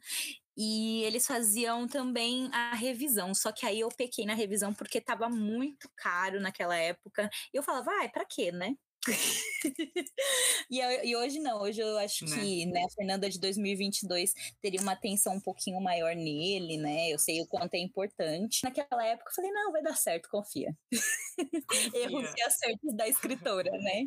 [0.56, 5.28] E eles faziam também a revisão, só que aí eu pequei na revisão porque estava
[5.28, 7.28] muito caro naquela época.
[7.52, 8.74] E eu falava, vai, ah, para quê, né?
[10.70, 12.36] e, eu, e, hoje não, hoje eu acho né?
[12.36, 17.10] que né, a Fernanda de 2022 teria uma atenção um pouquinho maior nele, né?
[17.10, 18.64] Eu sei o quanto é importante.
[18.64, 20.76] Naquela época eu falei, não, vai dar certo, confia.
[21.68, 22.02] confia.
[22.02, 24.06] Erros e acertos da escritora, né?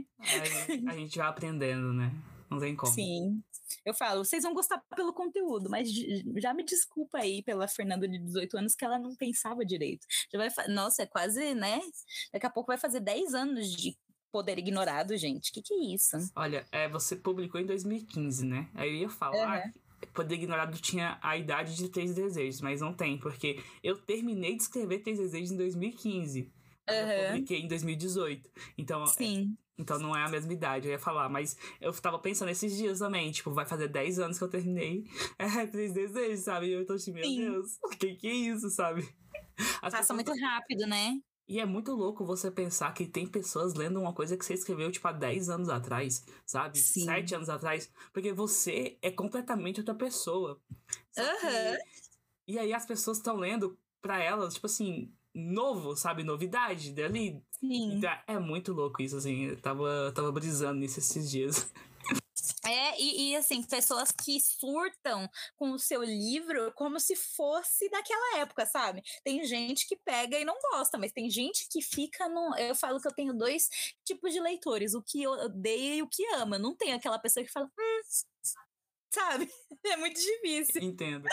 [0.87, 2.11] a gente vai aprendendo, né?
[2.49, 2.91] Não tem como.
[2.91, 3.43] Sim.
[3.85, 5.89] Eu falo, vocês vão gostar pelo conteúdo, mas
[6.37, 10.07] já me desculpa aí pela Fernanda de 18 anos que ela não pensava direito.
[10.33, 11.79] Já vai, nossa, é quase, né?
[12.33, 13.95] Daqui a pouco vai fazer 10 anos de
[14.31, 15.49] poder ignorado, gente.
[15.49, 16.17] O que, que é isso?
[16.35, 18.69] Olha, é, você publicou em 2015, né?
[18.73, 19.71] Aí eu ia falar uhum.
[20.13, 24.63] Poder Ignorado tinha a idade de Três Desejos, mas não tem, porque eu terminei de
[24.63, 26.41] escrever Três Desejos em 2015.
[26.41, 26.95] Uhum.
[26.95, 28.49] Eu publiquei em 2018.
[28.77, 29.55] Então, Sim.
[29.77, 32.75] É, então não é a mesma idade, eu ia falar, mas eu tava pensando esses
[32.75, 35.03] dias também, tipo, vai fazer 10 anos que eu terminei
[35.37, 36.67] é, Três Desejos, sabe?
[36.67, 37.37] E eu tô assim, meu Sim.
[37.37, 39.07] Deus, o que que é isso, sabe?
[39.81, 41.19] As Passa muito rápido, né?
[41.49, 44.91] E é muito louco você pensar que tem pessoas lendo uma coisa que você escreveu,
[44.91, 46.77] tipo, há 10 anos atrás, sabe?
[46.77, 47.05] Sim.
[47.05, 47.91] 7 anos atrás.
[48.13, 50.61] Porque você é completamente outra pessoa.
[51.17, 51.77] Uhum.
[52.47, 56.23] E aí as pessoas estão lendo pra elas, tipo assim, novo, sabe?
[56.23, 57.43] Novidade dali.
[57.59, 57.93] Sim.
[57.97, 59.45] Então, é muito louco isso, assim.
[59.45, 61.67] Eu tava, tava brisando nisso esses dias.
[62.65, 68.39] É, e, e, assim, pessoas que surtam com o seu livro como se fosse daquela
[68.39, 69.01] época, sabe?
[69.23, 72.55] Tem gente que pega e não gosta, mas tem gente que fica no.
[72.57, 73.69] Eu falo que eu tenho dois
[74.03, 76.59] tipos de leitores: o que odeia e o que ama.
[76.59, 78.01] Não tem aquela pessoa que fala, hum,
[79.13, 79.49] sabe?
[79.85, 80.83] É muito difícil.
[80.83, 81.27] Entendo.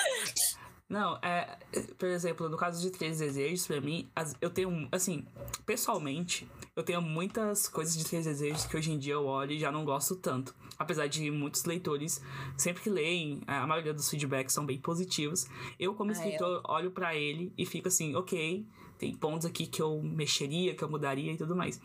[0.89, 1.59] Não, é,
[1.99, 4.09] por exemplo, no caso de Três Desejos, pra mim,
[4.41, 5.27] eu tenho, assim,
[5.65, 9.59] pessoalmente, eu tenho muitas coisas de Três Desejos que hoje em dia eu olho e
[9.59, 10.55] já não gosto tanto.
[10.79, 12.23] Apesar de muitos leitores,
[12.55, 15.47] sempre que leem, a maioria dos feedbacks são bem positivos.
[15.81, 16.61] Eu, como ah, escritor, eu...
[16.69, 18.67] olho para ele e fico assim, ok,
[18.99, 21.81] tem pontos aqui que eu mexeria, que eu mudaria e tudo mais.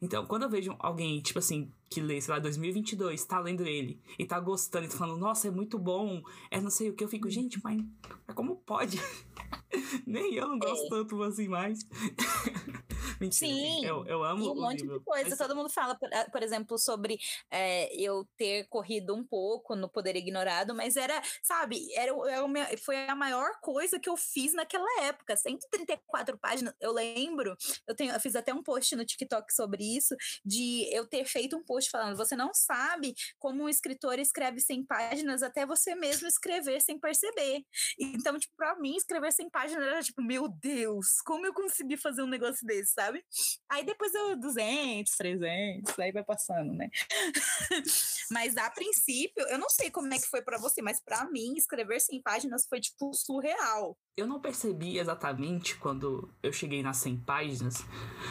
[0.00, 4.00] Então, quando eu vejo alguém, tipo assim, que lê, sei lá, 2022, tá lendo ele
[4.18, 7.04] e tá gostando e tá falando, nossa, é muito bom, é não sei o que,
[7.04, 7.80] eu fico, gente, mas,
[8.26, 9.00] mas como pode?
[10.04, 10.88] Nem eu não gosto é.
[10.88, 11.86] tanto assim mais.
[13.22, 14.98] Mentira, Sim, eu, eu amo e um monte livro.
[14.98, 15.30] de coisa.
[15.30, 15.38] Mas...
[15.38, 17.18] Todo mundo fala, por, ah, por exemplo, sobre
[17.50, 23.06] é, eu ter corrido um pouco no Poder Ignorado, mas era, sabe, era, era foi
[23.06, 25.36] a maior coisa que eu fiz naquela época.
[25.36, 27.56] 134 páginas, eu lembro,
[27.86, 31.56] eu, tenho, eu fiz até um post no TikTok sobre isso, de eu ter feito
[31.56, 36.26] um post falando, você não sabe como um escritor escreve 100 páginas até você mesmo
[36.26, 37.64] escrever sem perceber.
[37.98, 42.22] Então, tipo, pra mim, escrever 100 páginas era tipo, meu Deus, como eu consegui fazer
[42.22, 43.11] um negócio desse, sabe?
[43.68, 46.90] Aí depois eu 200, 300, aí vai passando, né?
[48.30, 51.54] mas a princípio, eu não sei como é que foi para você, mas para mim,
[51.56, 53.96] escrever 100 páginas foi tipo surreal.
[54.16, 57.84] Eu não percebi exatamente quando eu cheguei nas 100 páginas,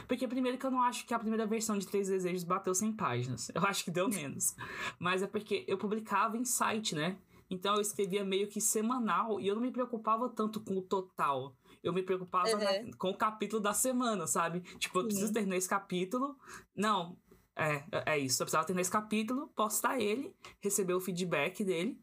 [0.08, 2.94] porque primeiro que eu não acho que a primeira versão de Três Desejos bateu 100
[2.94, 3.52] páginas.
[3.54, 4.56] Eu acho que deu menos.
[5.00, 7.18] mas é porque eu publicava em site, né?
[7.50, 11.54] Então eu escrevia meio que semanal e eu não me preocupava tanto com o total.
[11.84, 12.92] Eu me preocupava uhum.
[12.98, 14.62] com o capítulo da semana, sabe?
[14.78, 16.38] Tipo, eu preciso terminar esse capítulo.
[16.76, 17.18] Não,
[17.56, 18.42] é, é isso.
[18.42, 22.00] Eu precisava terminar esse capítulo, postar ele, receber o feedback dele.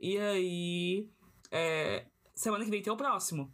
[0.00, 1.08] E aí.
[1.50, 3.52] É, semana que vem tem o próximo.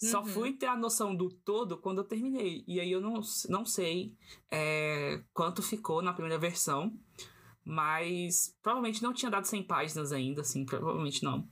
[0.00, 0.26] Só uhum.
[0.26, 2.62] fui ter a noção do todo quando eu terminei.
[2.68, 4.14] E aí eu não, não sei
[4.50, 6.96] é, quanto ficou na primeira versão.
[7.64, 11.46] Mas provavelmente não tinha dado 100 páginas ainda, assim, provavelmente não.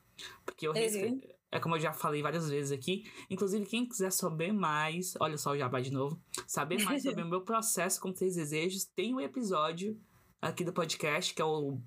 [0.45, 1.21] Porque eu, uhum.
[1.51, 3.05] É como eu já falei várias vezes aqui.
[3.31, 6.21] Inclusive, quem quiser saber mais, olha só o jabá de novo.
[6.47, 9.99] Saber mais sobre o meu processo com três desejos, tem um episódio
[10.41, 11.79] aqui do podcast, que é o,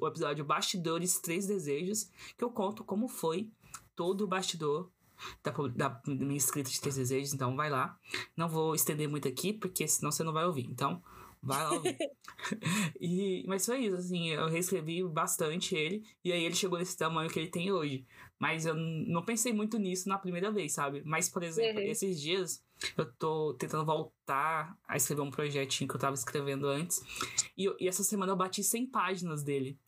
[0.00, 3.50] o episódio Bastidores Três Desejos, que eu conto como foi
[3.96, 4.90] todo o bastidor
[5.42, 7.34] da, da minha escrita de três desejos.
[7.34, 7.98] Então, vai lá.
[8.36, 10.66] Não vou estender muito aqui, porque senão você não vai ouvir.
[10.66, 11.02] Então,
[11.42, 11.96] Vai lá ouvir.
[13.00, 17.30] e, mas foi isso, assim, eu reescrevi bastante ele, e aí ele chegou nesse tamanho
[17.30, 18.06] que ele tem hoje.
[18.40, 21.02] Mas eu não pensei muito nisso na primeira vez, sabe?
[21.04, 21.86] Mas, por exemplo, uhum.
[21.86, 22.64] esses dias
[22.96, 27.02] eu tô tentando voltar a escrever um projetinho que eu tava escrevendo antes.
[27.56, 29.78] E, e essa semana eu bati 100 páginas dele.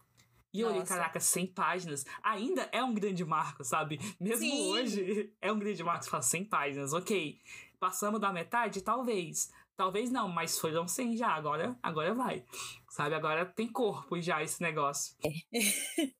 [0.52, 2.04] E eu olhei, caraca, 100 páginas.
[2.22, 3.98] Ainda é um grande marco, sabe?
[4.20, 4.70] Mesmo Sim.
[4.72, 6.04] hoje, é um grande marco.
[6.04, 7.40] Você fala 100 páginas, ok.
[7.80, 8.82] Passamos da metade?
[8.82, 9.50] Talvez.
[9.76, 11.28] Talvez não, mas foram 100 já.
[11.28, 12.44] Agora, agora vai.
[12.90, 13.14] Sabe?
[13.14, 15.16] Agora tem corpo já esse negócio.
[15.24, 15.30] É.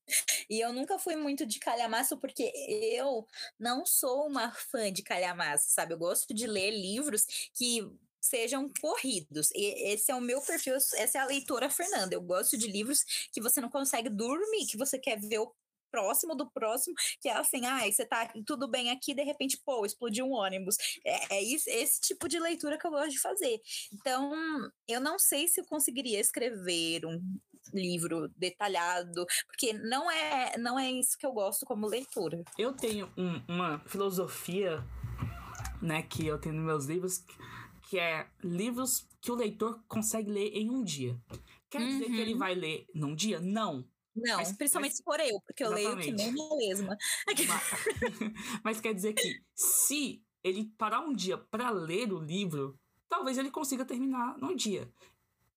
[0.49, 2.51] e eu nunca fui muito de calhamaço porque
[2.99, 3.27] eu
[3.59, 5.93] não sou uma fã de calhamaço, sabe?
[5.93, 7.87] Eu gosto de ler livros que
[8.23, 9.51] sejam corridos.
[9.53, 12.15] E esse é o meu perfil, essa é a leitora Fernanda.
[12.15, 15.53] Eu gosto de livros que você não consegue dormir, que você quer ver o
[15.93, 19.61] próximo do próximo, que é assim, ai, ah, você tá tudo bem aqui, de repente,
[19.65, 20.77] pô, explodiu um ônibus.
[21.05, 23.61] É, é isso, esse tipo de leitura que eu gosto de fazer.
[23.93, 24.33] Então,
[24.89, 27.21] eu não sei se eu conseguiria escrever um
[27.73, 32.43] livro detalhado, porque não é, não é isso que eu gosto como leitura.
[32.59, 34.83] Eu tenho um, uma filosofia,
[35.81, 37.25] né, que eu tenho nos meus livros,
[37.89, 41.17] que é livros que o leitor consegue ler em um dia.
[41.71, 41.89] Quer uhum.
[41.89, 42.39] dizer que ele uhum.
[42.39, 43.41] vai ler num dia?
[43.41, 43.87] Não.
[44.15, 46.11] Não, mas, principalmente mas, se for eu, porque eu exatamente.
[46.11, 46.97] leio que nem uma lesma.
[47.27, 47.39] Mas,
[48.63, 53.51] mas quer dizer que se ele parar um dia para ler o livro, talvez ele
[53.51, 54.91] consiga terminar num dia.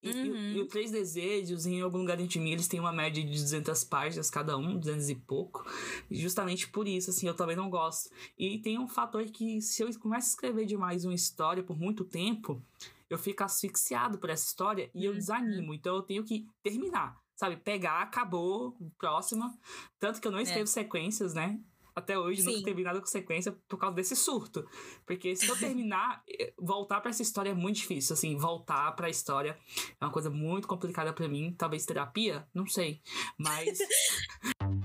[0.01, 0.35] E, uhum.
[0.35, 3.31] e, e o Três Desejos, em algum lugar de mim, eles têm uma média de
[3.31, 5.65] 200 páginas cada um, 200 e pouco.
[6.09, 8.09] E justamente por isso, assim, eu também não gosto.
[8.37, 12.05] E tem um fator que, se eu começo a escrever demais uma história por muito
[12.05, 12.63] tempo,
[13.09, 15.17] eu fico asfixiado por essa história e eu uhum.
[15.17, 15.73] desanimo.
[15.73, 19.57] Então eu tenho que terminar sabe, pegar, acabou, próxima.
[19.99, 20.67] Tanto que eu não escrevo é.
[20.67, 21.59] sequências, né?
[21.95, 22.47] Até hoje Sim.
[22.47, 24.67] não terminei nada com sequência por causa desse surto.
[25.05, 28.13] Porque se eu terminar, eh, voltar para essa história é muito difícil.
[28.13, 29.57] Assim, voltar para a história
[29.99, 31.55] é uma coisa muito complicada para mim.
[31.57, 33.01] Talvez terapia, não sei.
[33.37, 33.77] Mas.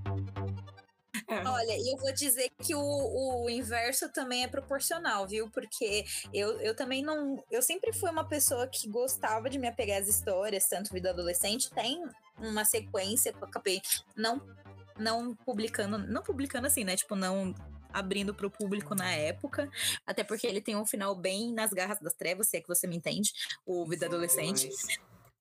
[1.60, 5.50] Olha, e eu vou dizer que o, o inverso também é proporcional, viu?
[5.50, 7.44] Porque eu, eu também não.
[7.50, 11.70] Eu sempre fui uma pessoa que gostava de me apegar às histórias, tanto vida adolescente,
[11.70, 12.02] tem
[12.38, 13.82] uma sequência que eu acabei
[14.16, 14.40] não,
[14.98, 16.96] não publicando, não publicando assim, né?
[16.96, 17.54] Tipo, não
[17.92, 19.68] abrindo para o público na época,
[20.06, 22.86] até porque ele tem um final bem nas garras das trevas, se é que você
[22.86, 23.34] me entende,
[23.66, 24.70] o Vida Adolescente.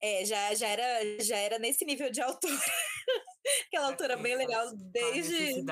[0.02, 2.52] É, já, já, era, já era nesse nível de altura.
[3.66, 5.64] Aquela altura bem legal desde,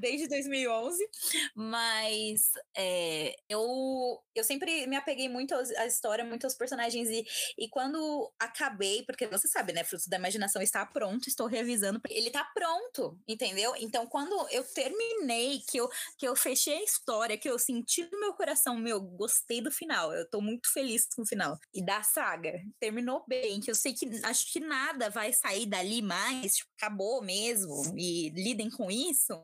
[0.00, 0.98] desde 2011.
[1.54, 7.08] Mas é, eu, eu sempre me apeguei muito à história, muito aos personagens.
[7.08, 7.24] E,
[7.58, 9.84] e quando acabei, porque você sabe, né?
[9.84, 12.00] Fruto da Imaginação está pronto, estou revisando.
[12.08, 13.74] Ele está pronto, entendeu?
[13.78, 18.20] Então, quando eu terminei, que eu, que eu fechei a história, que eu senti no
[18.20, 20.12] meu coração, meu, gostei do final.
[20.12, 21.58] Eu estou muito feliz com o final.
[21.72, 22.60] E da saga.
[22.80, 26.56] Terminou bem, que eu sei que acho que nada vai sair dali mais.
[26.56, 29.34] Tipo, acabou mesmo e lidem com isso,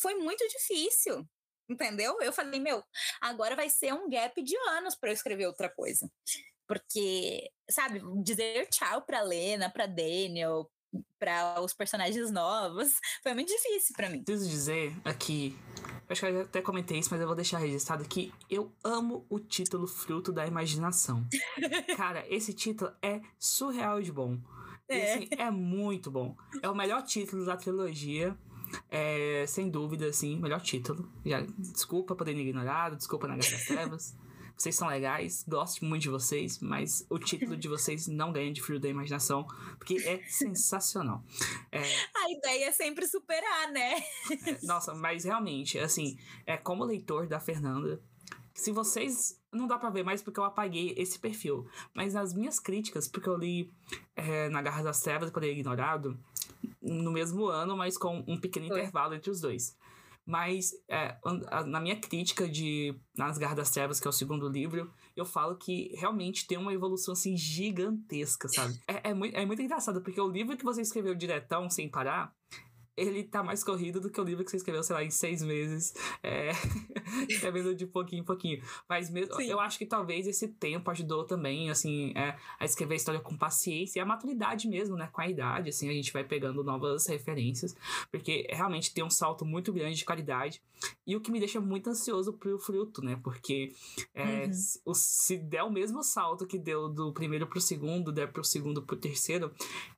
[0.00, 1.26] foi muito difícil.
[1.68, 2.16] Entendeu?
[2.20, 2.82] Eu falei, meu,
[3.20, 6.08] agora vai ser um gap de anos para eu escrever outra coisa.
[6.66, 10.70] Porque, sabe, dizer tchau para Lena, para Daniel,
[11.18, 14.22] para os personagens novos, foi muito difícil para mim.
[14.22, 15.56] Preciso dizer aqui,
[16.08, 18.32] acho que eu até comentei isso, mas eu vou deixar registrado aqui.
[18.48, 21.26] Eu amo o título Fruto da Imaginação.
[21.96, 24.38] Cara, esse título é surreal de bom.
[24.88, 25.14] É.
[25.14, 26.36] Assim, é muito bom.
[26.62, 28.36] É o melhor título da trilogia.
[28.90, 31.10] É, sem dúvida, assim, melhor título.
[31.24, 34.16] Já, desculpa por ter ignorado, desculpa na Guerra das Trevas.
[34.56, 38.62] Vocês são legais, gosto muito de vocês, mas o título de vocês não ganha de
[38.62, 39.46] Frio da Imaginação,
[39.78, 41.22] porque é sensacional.
[41.70, 43.96] É, a ideia é sempre superar, né?
[44.46, 48.00] É, nossa, mas realmente, assim, é como leitor da Fernanda,
[48.54, 49.38] se vocês.
[49.56, 51.66] Não dá pra ver mais porque eu apaguei esse perfil.
[51.94, 53.72] Mas nas minhas críticas, porque eu li
[54.14, 56.18] é, Na Garra das Trevas e Poder Ignorado,
[56.80, 58.78] no mesmo ano, mas com um pequeno Foi.
[58.78, 59.76] intervalo entre os dois.
[60.24, 61.16] Mas é,
[61.66, 65.56] na minha crítica de Nas Garras das Trevas, que é o segundo livro, eu falo
[65.56, 68.74] que realmente tem uma evolução assim gigantesca, sabe?
[68.88, 72.34] É, é, muito, é muito engraçado, porque o livro que você escreveu diretão, sem parar,
[72.96, 75.42] ele tá mais corrido do que o livro que você escreveu, sei lá, em seis
[75.42, 75.94] meses.
[76.22, 76.50] É,
[77.28, 78.62] escrevendo de pouquinho em pouquinho.
[78.88, 79.44] Mas mesmo, Sim.
[79.44, 83.36] eu acho que talvez esse tempo ajudou também, assim, é, a escrever a história com
[83.36, 85.08] paciência e a maturidade mesmo, né?
[85.12, 87.76] Com a idade, assim, a gente vai pegando novas referências.
[88.10, 90.62] Porque realmente tem um salto muito grande de qualidade.
[91.06, 93.18] E o que me deixa muito ansioso pro fruto, né?
[93.22, 93.72] Porque
[94.14, 94.52] é, uhum.
[94.52, 98.82] se, se der o mesmo salto que deu do primeiro pro segundo, der pro segundo
[98.82, 99.52] pro terceiro,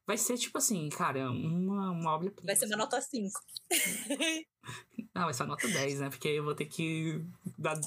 [0.08, 2.32] vai ser tipo assim, cara, uma, uma obra.
[2.42, 3.30] Vai ser uma nota 5.
[5.14, 6.08] Não, vai ser uma nota 10, né?
[6.08, 7.22] Porque eu vou ter que.
[7.58, 7.78] Dar...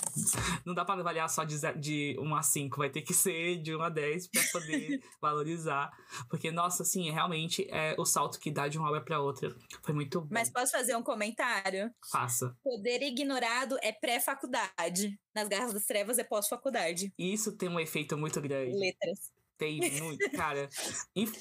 [0.64, 3.76] Não dá pra avaliar só de, de 1 a 5, vai ter que ser de
[3.76, 5.90] 1 a 10 pra poder valorizar.
[6.30, 9.56] Porque, nossa, assim, realmente é o salto que dá de uma obra pra outra.
[9.82, 10.28] Foi muito bom.
[10.30, 11.92] Mas posso fazer um comentário?
[12.12, 12.56] Faça.
[12.64, 15.20] Poder ignorado é pré-faculdade.
[15.34, 17.12] Nas Garras das Trevas é pós-faculdade.
[17.18, 18.78] Isso tem um efeito muito grande.
[18.78, 19.41] Letras.
[19.62, 20.68] Tem muito, cara.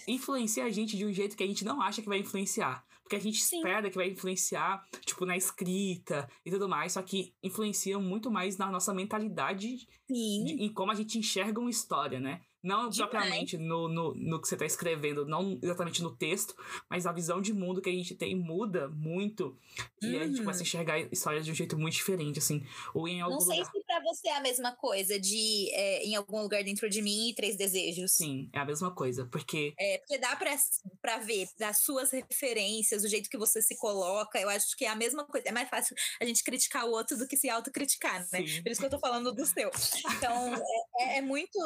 [0.07, 2.85] influencia a gente de um jeito que a gente não acha que vai influenciar.
[3.03, 3.57] Porque a gente Sim.
[3.57, 8.59] espera que vai influenciar, tipo, na escrita e tudo mais, só que influencia muito mais
[8.59, 12.43] na nossa mentalidade de, em como a gente enxerga uma história, né?
[12.63, 12.97] Não Demais.
[12.97, 16.55] propriamente no, no, no, que você está escrevendo, não exatamente no texto,
[16.91, 19.57] mas a visão de mundo que a gente tem muda muito.
[20.03, 20.21] E uhum.
[20.21, 20.67] a gente começa a uhum.
[20.67, 22.63] enxergar histórias de um jeito muito diferente, assim.
[22.95, 23.73] Ou em algum Não sei lugar.
[23.73, 27.31] se pra você é a mesma coisa de é, em algum lugar dentro de mim
[27.31, 28.13] e três desejos.
[28.13, 29.73] Sim, é a mesma coisa, porque.
[29.79, 30.37] É, porque dá
[31.01, 34.39] pra ver das suas referências, o jeito que você se coloca.
[34.39, 35.49] Eu acho que é a mesma coisa.
[35.49, 38.47] É mais fácil a gente criticar o outro do que se autocriticar, né?
[38.47, 38.63] Sim.
[38.63, 39.71] Por isso que eu tô falando do seu.
[40.17, 40.55] Então,
[40.99, 41.59] é, é muito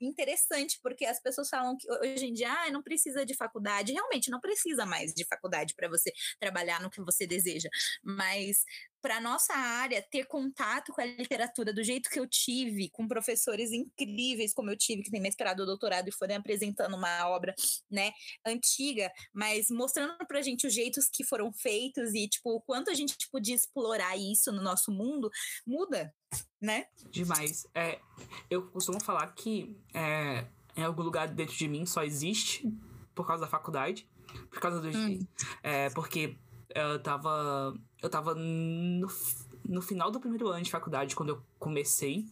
[0.00, 3.92] interessante interessante, porque as pessoas falam que hoje em dia ah, não precisa de faculdade.
[3.92, 7.68] Realmente, não precisa mais de faculdade para você trabalhar no que você deseja.
[8.04, 8.64] Mas
[9.00, 13.70] para nossa área ter contato com a literatura do jeito que eu tive, com professores
[13.70, 17.54] incríveis como eu tive, que têm mestrado ou doutorado e foram apresentando uma obra,
[17.88, 18.10] né,
[18.44, 22.94] antiga, mas mostrando pra gente os jeitos que foram feitos e tipo o quanto a
[22.94, 25.30] gente podia explorar isso no nosso mundo,
[25.64, 26.12] muda,
[26.60, 26.86] né?
[27.10, 27.66] Demais.
[27.74, 28.00] É,
[28.50, 30.46] eu costumo falar que é,
[30.76, 32.70] em algum lugar dentro de mim só existe
[33.14, 34.08] por causa da faculdade,
[34.50, 35.26] por causa do hum.
[35.62, 36.36] é, porque
[36.74, 37.74] eu tava.
[38.02, 39.08] Eu tava no,
[39.64, 42.24] no final do primeiro ano de faculdade, quando eu comecei.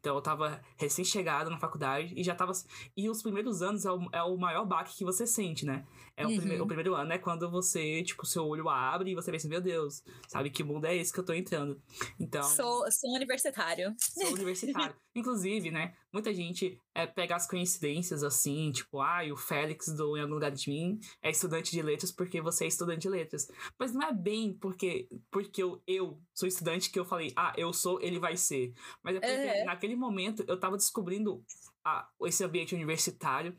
[0.00, 2.52] Então eu tava recém-chegado na faculdade e já tava.
[2.96, 5.84] E os primeiros anos é o, é o maior baque que você sente, né?
[6.16, 6.34] É uhum.
[6.34, 9.48] o, prime, o primeiro ano é quando você, tipo, seu olho abre e você pensa,
[9.48, 11.80] meu Deus, sabe que mundo é esse que eu tô entrando?
[12.18, 12.42] Então.
[12.42, 13.94] Sou, sou universitário.
[13.98, 14.94] Sou universitário.
[15.14, 15.94] Inclusive, né?
[16.12, 20.50] Muita gente é, pega as coincidências assim, tipo, ah, o Félix do Em Algum Lugar
[20.50, 23.48] de Mim é estudante de letras porque você é estudante de letras.
[23.78, 27.72] Mas não é bem porque, porque eu, eu sou estudante que eu falei, ah, eu
[27.72, 28.69] sou, ele vai ser.
[29.02, 29.64] Mas é porque uhum.
[29.64, 31.44] naquele momento eu tava descobrindo
[31.84, 33.56] a, esse ambiente universitário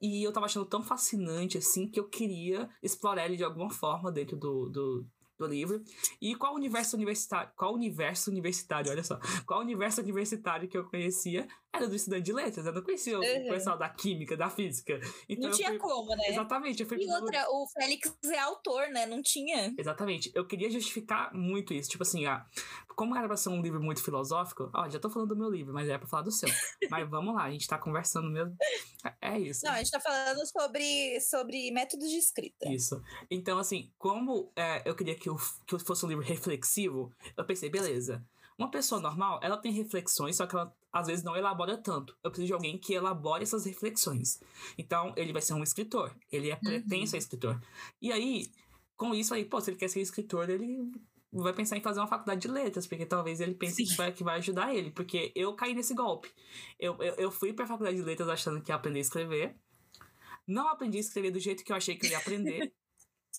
[0.00, 4.10] e eu tava achando tão fascinante assim que eu queria explorar ele de alguma forma
[4.10, 5.06] dentro do, do,
[5.38, 5.82] do livro.
[6.20, 11.46] E qual universo universitário, qual universo universitário, olha só, qual universo universitário que eu conhecia
[11.72, 13.46] era do estudante de letras, eu não conhecia uhum.
[13.46, 15.00] o pessoal da química, da física.
[15.26, 15.78] Então não tinha fui...
[15.78, 16.28] como, né?
[16.28, 16.82] Exatamente.
[16.82, 19.06] Eu fui e outra, o Félix é autor, né?
[19.06, 19.74] Não tinha.
[19.78, 20.30] Exatamente.
[20.34, 21.88] Eu queria justificar muito isso.
[21.88, 22.46] Tipo assim, ah,
[22.94, 25.72] como era pra ser um livro muito filosófico, ó, já tô falando do meu livro,
[25.72, 26.48] mas é pra falar do seu.
[26.90, 28.54] mas vamos lá, a gente tá conversando mesmo.
[29.04, 29.64] É, é isso.
[29.64, 32.68] Não, a gente tá falando sobre, sobre métodos de escrita.
[32.68, 33.02] Isso.
[33.30, 37.70] Então, assim, como é, eu queria que, eu, que fosse um livro reflexivo, eu pensei,
[37.70, 38.24] beleza.
[38.58, 42.16] Uma pessoa normal, ela tem reflexões, só que ela às vezes não elabora tanto.
[42.22, 44.40] Eu preciso de alguém que elabore essas reflexões.
[44.76, 46.14] Então, ele vai ser um escritor.
[46.30, 47.06] Ele é pretende uhum.
[47.06, 47.60] ser escritor.
[48.00, 48.50] E aí,
[48.96, 50.92] com isso aí, pô, se ele quer ser escritor, ele
[51.32, 54.22] vai pensar em fazer uma faculdade de letras, porque talvez ele pense que vai, que
[54.22, 54.90] vai ajudar ele.
[54.90, 56.30] Porque eu caí nesse golpe.
[56.78, 59.56] Eu, eu, eu fui pra faculdade de letras achando que ia aprender a escrever.
[60.46, 62.72] Não aprendi a escrever do jeito que eu achei que eu ia aprender.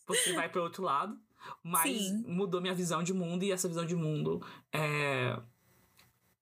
[0.08, 1.20] porque vai para outro lado.
[1.64, 2.24] Mas Sim.
[2.28, 5.38] mudou minha visão de mundo e essa visão de mundo é,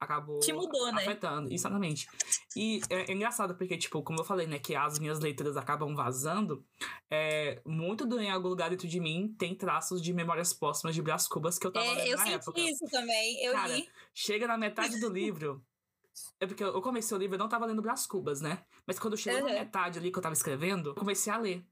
[0.01, 1.03] acabou Te mudou, né?
[1.03, 1.47] afetando.
[1.47, 1.53] Né?
[1.53, 2.07] Exatamente.
[2.55, 5.95] E é, é, engraçado porque, tipo, como eu falei, né, que as minhas leituras acabam
[5.95, 6.65] vazando,
[7.09, 11.01] é, muito do Em Algum Lugar Dentro de Mim tem traços de Memórias Póstumas de
[11.03, 12.59] Brás Cubas que eu tava é, lendo eu na senti época.
[12.59, 13.87] isso também, eu Cara, li.
[14.13, 15.63] chega na metade do livro...
[16.41, 18.63] É porque eu comecei o livro, eu não tava lendo Brás Cubas, né?
[18.85, 19.47] Mas quando chegou uhum.
[19.47, 21.65] na metade ali que eu tava escrevendo, eu comecei a ler.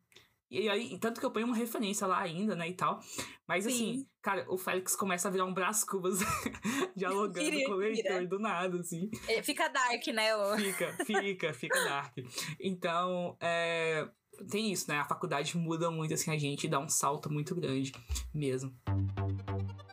[0.49, 2.99] E aí, tanto que eu ponho uma referência lá ainda, né, e tal.
[3.47, 3.91] Mas assim, Sim.
[3.91, 6.19] assim, cara, o Félix começa a virar um braço cubas
[6.95, 9.11] dialogando vira, com o leitor do nada, assim.
[9.27, 10.35] É, fica dark, né?
[10.35, 10.57] O...
[10.57, 12.17] Fica, fica, fica dark.
[12.59, 14.07] Então, é,
[14.49, 14.97] tem isso, né?
[14.97, 17.91] A faculdade muda muito, assim, a gente dá um salto muito grande
[18.33, 18.73] mesmo.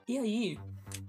[0.09, 0.59] E aí,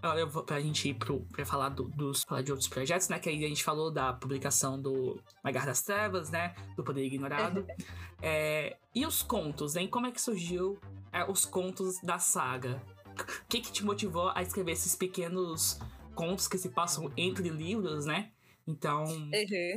[0.01, 3.09] Agora eu vou pra gente ir pro, pra falar do, dos, falar de outros projetos,
[3.09, 3.19] né?
[3.19, 6.55] Que aí a gente falou da publicação do Magar das Trevas, né?
[6.75, 7.65] Do Poder Ignorado.
[8.21, 9.87] é, e os contos, hein?
[9.87, 10.79] Como é que surgiu
[11.11, 12.81] é, os contos da saga?
[13.19, 15.79] O que, que te motivou a escrever esses pequenos
[16.13, 18.31] contos que se passam entre livros, né?
[18.67, 19.05] Então.
[19.05, 19.31] Uhum.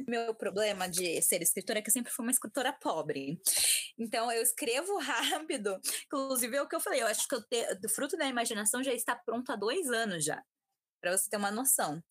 [0.08, 3.40] Meu problema de ser escritora é que eu sempre fui uma escritora pobre.
[4.00, 5.78] Então, eu escrevo rápido.
[6.06, 8.82] Inclusive, é o que eu falei, eu acho que eu te, o fruto da imaginação
[8.82, 10.42] já está pronto há dois anos já.
[11.02, 12.02] Para você ter uma noção.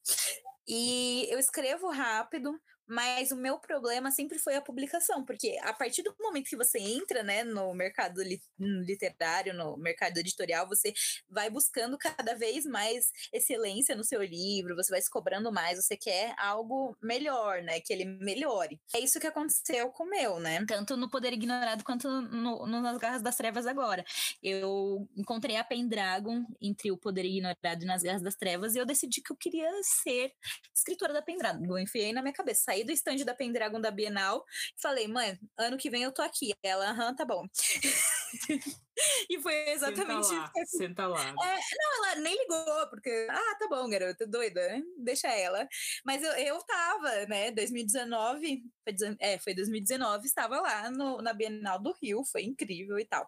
[0.67, 2.59] E eu escrevo rápido,
[2.89, 6.79] mas o meu problema sempre foi a publicação, porque a partir do momento que você
[6.79, 8.21] entra, né, no mercado
[8.57, 10.91] literário, no mercado editorial, você
[11.29, 15.95] vai buscando cada vez mais excelência no seu livro, você vai se cobrando mais, você
[15.95, 18.81] quer algo melhor, né, que ele melhore.
[18.95, 22.81] É isso que aconteceu com o meu, né, tanto no Poder Ignorado quanto no, no
[22.81, 24.03] Nas Garras das Trevas agora.
[24.41, 28.85] Eu encontrei a Pendragon entre o Poder Ignorado e Nas Garras das Trevas e eu
[28.85, 30.33] decidi que eu queria ser
[30.75, 31.65] escritora da Pendragon.
[31.65, 34.45] Eu enfiei na minha cabeça, do estande da Pendragon da Bienal
[34.77, 36.53] e falei, mãe, ano que vem eu tô aqui.
[36.63, 37.47] Ela, aham, tá bom.
[39.29, 40.77] e foi exatamente senta lá, isso.
[40.77, 41.29] Senta lá.
[41.29, 44.61] É, não, ela nem ligou, porque, ah, tá bom, garota, doida,
[44.97, 45.67] deixa ela.
[46.03, 51.79] Mas eu, eu tava, né, 2019, foi, é, foi 2019, estava lá no, na Bienal
[51.79, 53.27] do Rio, foi incrível e tal.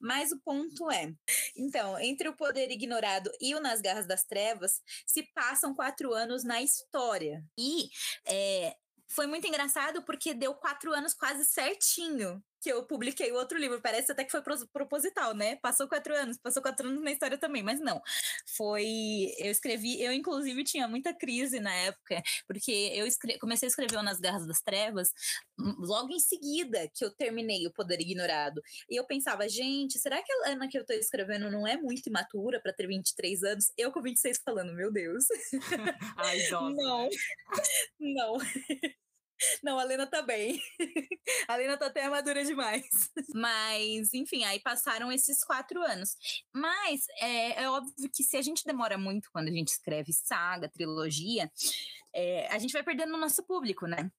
[0.00, 1.12] Mas o ponto é,
[1.56, 6.44] então, entre o Poder Ignorado e o Nas Garras das Trevas, se passam quatro anos
[6.44, 7.44] na história.
[7.58, 7.90] E
[8.24, 8.76] é,
[9.08, 13.80] foi muito engraçado porque deu quatro anos quase certinho que eu publiquei o outro livro.
[13.80, 14.42] Parece até que foi
[14.72, 15.54] proposital, né?
[15.56, 18.02] Passou quatro anos, passou quatro anos na história também, mas não.
[18.56, 19.32] Foi.
[19.38, 23.38] Eu escrevi, eu inclusive tinha muita crise na época, porque eu escre...
[23.38, 25.12] comecei a escrever Nas Garras das Trevas
[25.56, 28.60] hum, logo em seguida que eu terminei O Poder Ignorado.
[28.90, 32.08] E eu pensava, gente, será que a Ana que eu tô escrevendo não é muito
[32.08, 33.72] imatura para ter 23 anos?
[33.78, 35.24] Eu com 26 falando, meu Deus.
[36.16, 37.08] Ai, não, né?
[38.00, 38.38] não.
[39.62, 40.60] Não, a Lena tá bem.
[41.48, 42.88] A Lena tá até madura demais.
[43.34, 46.16] Mas, enfim, aí passaram esses quatro anos.
[46.52, 50.68] Mas é, é óbvio que se a gente demora muito quando a gente escreve saga,
[50.68, 51.50] trilogia,
[52.14, 54.10] é, a gente vai perdendo o nosso público, né?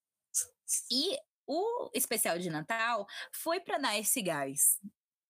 [0.91, 4.79] E o especial de Natal foi para dar esse gás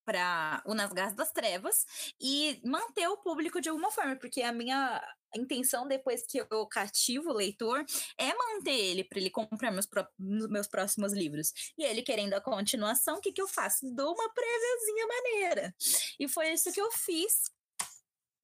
[0.08, 1.84] para o Nas das Trevas
[2.18, 5.02] e manter o público de alguma forma, porque a minha
[5.36, 7.84] intenção depois que eu cativo o leitor
[8.16, 11.52] é manter ele para ele comprar meus, pro, meus próximos livros.
[11.76, 13.80] E ele querendo a continuação, o que, que eu faço?
[13.94, 15.74] Dou uma préviazinha maneira.
[16.18, 17.50] E foi isso que eu fiz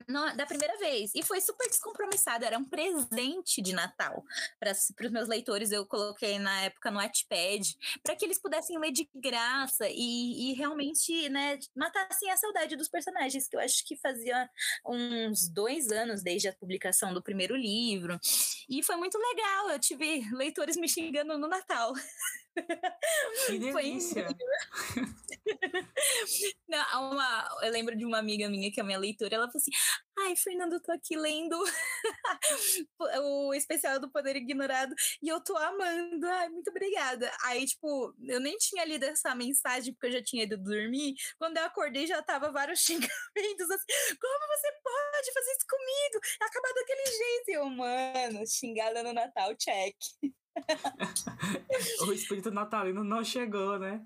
[0.09, 1.13] no, da primeira vez.
[1.15, 4.25] E foi super descompromissado, era um presente de Natal
[4.59, 5.71] para os meus leitores.
[5.71, 10.55] Eu coloquei na época no Wattpad para que eles pudessem ler de graça e, e
[10.55, 14.49] realmente né, matassem a saudade dos personagens, que eu acho que fazia
[14.87, 18.19] uns dois anos desde a publicação do primeiro livro.
[18.69, 21.93] E foi muito legal, eu tive leitores me xingando no Natal.
[23.47, 24.27] Que delícia!
[26.69, 29.71] Não, uma, eu lembro de uma amiga minha que é minha leitora, ela falou assim:
[30.19, 31.57] Ai, Fernando, eu tô aqui lendo
[33.23, 36.27] o especial do Poder Ignorado e eu tô amando.
[36.27, 37.31] Ai, muito obrigada.
[37.45, 41.15] Aí, tipo, eu nem tinha lido essa mensagem porque eu já tinha ido dormir.
[41.39, 46.21] Quando eu acordei, já tava vários xingamentos assim: Como você pode fazer isso comigo?
[46.41, 47.49] Acabar daquele jeito.
[47.49, 49.95] E eu, mano, xingada no Natal, check.
[52.07, 54.05] o espírito natalino não chegou, né?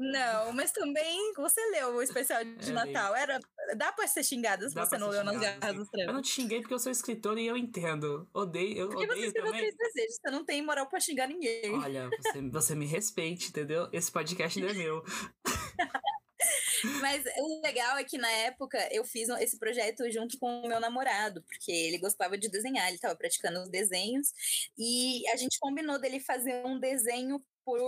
[0.00, 3.14] Não, mas também você leu o especial de é, Natal.
[3.14, 3.38] Era,
[3.76, 6.08] dá pra ser xingado se dá você não leu nas Garras dos Trevas.
[6.08, 8.26] Eu não te xinguei porque eu sou escritor e eu entendo.
[8.32, 9.60] Odeio, eu porque odeio você escreveu também.
[9.60, 11.74] três desejos, você não tem moral pra xingar ninguém.
[11.74, 13.90] Olha, você, você me respeite, entendeu?
[13.92, 15.04] Esse podcast não é meu.
[17.00, 20.80] Mas o legal é que na época eu fiz esse projeto junto com o meu
[20.80, 24.32] namorado, porque ele gostava de desenhar, ele estava praticando os desenhos,
[24.78, 27.80] e a gente combinou dele fazer um desenho por,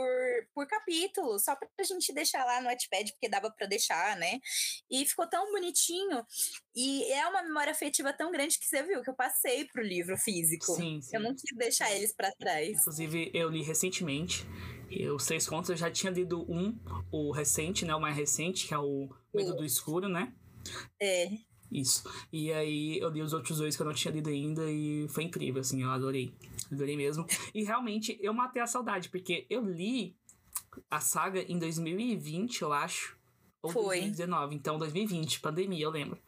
[0.54, 4.40] por capítulo, só pra gente deixar lá no Wattpad, porque dava para deixar, né?
[4.90, 6.24] E ficou tão bonitinho.
[6.74, 10.16] E é uma memória afetiva tão grande que você viu que eu passei pro livro
[10.16, 10.66] físico.
[10.66, 11.16] Sim, sim.
[11.16, 12.80] Eu não quis deixar eles para trás.
[12.80, 14.46] Inclusive, eu li recentemente.
[15.14, 16.78] Os Três Contos eu já tinha lido um,
[17.10, 17.94] o recente, né?
[17.94, 20.32] O mais recente, que é o Medo do Escuro, né?
[21.00, 21.28] É.
[21.72, 22.04] Isso.
[22.32, 25.24] E aí eu li os outros dois que eu não tinha lido ainda e foi
[25.24, 26.32] incrível, assim, eu adorei.
[26.70, 27.26] Adorei mesmo.
[27.54, 30.14] E realmente eu matei a saudade, porque eu li
[30.90, 33.16] a saga em 2020, eu acho.
[33.62, 34.00] Ou foi.
[34.00, 34.54] 2019.
[34.54, 36.18] Então, 2020, pandemia, eu lembro.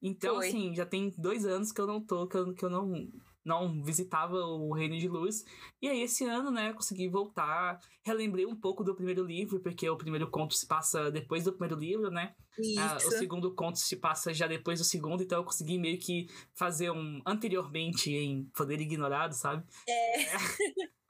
[0.00, 0.48] Então, foi.
[0.48, 3.08] assim, já tem dois anos que eu não tô, que eu, que eu não
[3.44, 5.44] não visitava o Reino de Luz.
[5.80, 7.78] E aí, esse ano, né, consegui voltar.
[8.04, 11.78] Relembrei um pouco do primeiro livro, porque o primeiro conto se passa depois do primeiro
[11.78, 12.34] livro, né?
[12.78, 16.26] Ah, o segundo conto se passa já depois do segundo, então eu consegui meio que
[16.54, 19.64] fazer um anteriormente em Poder Ignorado, sabe?
[19.88, 20.22] É.
[20.22, 20.36] é.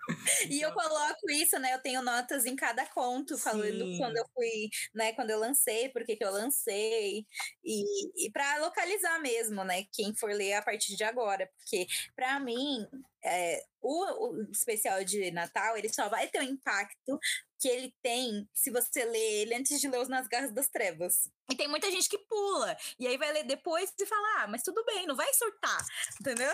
[0.62, 1.74] E eu coloco isso, né?
[1.74, 3.98] Eu tenho notas em cada conto, falando Sim.
[3.98, 5.12] quando eu fui, né?
[5.12, 7.26] Quando eu lancei, por que eu lancei.
[7.64, 9.84] E, e para localizar mesmo, né?
[9.92, 11.50] Quem for ler a partir de agora.
[11.58, 12.86] Porque, para mim,
[13.24, 17.18] é, o, o, especial de Natal, ele só vai ter o um impacto
[17.58, 21.28] que ele tem se você ler ele antes de ler Os Nas Garras das Trevas.
[21.50, 24.62] E tem muita gente que pula, e aí vai ler depois e fala, ah, mas
[24.62, 25.84] tudo bem, não vai surtar,
[26.20, 26.52] entendeu?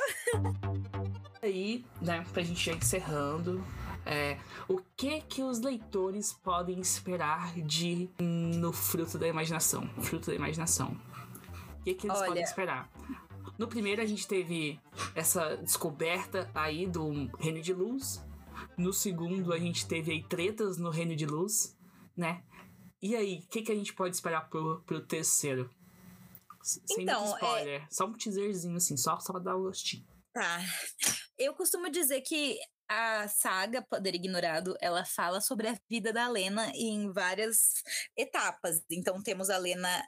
[1.41, 3.65] Aí, né, pra gente ir encerrando,
[4.11, 9.87] é, o que que os leitores podem esperar de no fruto da imaginação?
[10.01, 10.99] Fruto da imaginação.
[11.81, 12.91] O que que eles Olha, podem esperar?
[13.59, 14.81] No primeiro a gente teve
[15.15, 18.25] essa descoberta aí do Reino de Luz.
[18.79, 21.77] No segundo a gente teve aí tretas no Reino de Luz,
[22.17, 22.43] né?
[23.03, 25.71] E aí, o que, que a gente pode esperar pro, pro terceiro?
[26.63, 27.83] Sem então, muito é spoiler.
[27.83, 27.87] É...
[27.91, 30.05] Só um teaserzinho, assim, só, só pra dar o gostinho.
[30.33, 30.61] Tá.
[31.39, 36.73] Eu costumo dizer que a saga Poder Ignorado, ela fala sobre a vida da Lena
[36.75, 37.83] em várias
[38.17, 38.83] etapas.
[38.91, 40.07] Então temos a Lena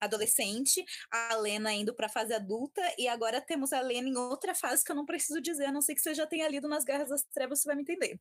[0.00, 4.54] adolescente, a Lena indo para a fase adulta e agora temos a Lena em outra
[4.54, 6.84] fase que eu não preciso dizer, a não ser que você já tenha lido nas
[6.84, 8.18] Guerras das Trevas, você vai me entender.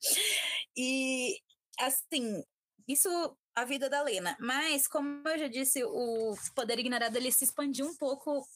[0.75, 1.39] E
[1.79, 2.43] assim,
[2.87, 3.09] isso
[3.57, 7.87] a vida da Lena, mas como eu já disse, o Poder Ignorado ele se expandiu
[7.87, 8.47] um pouco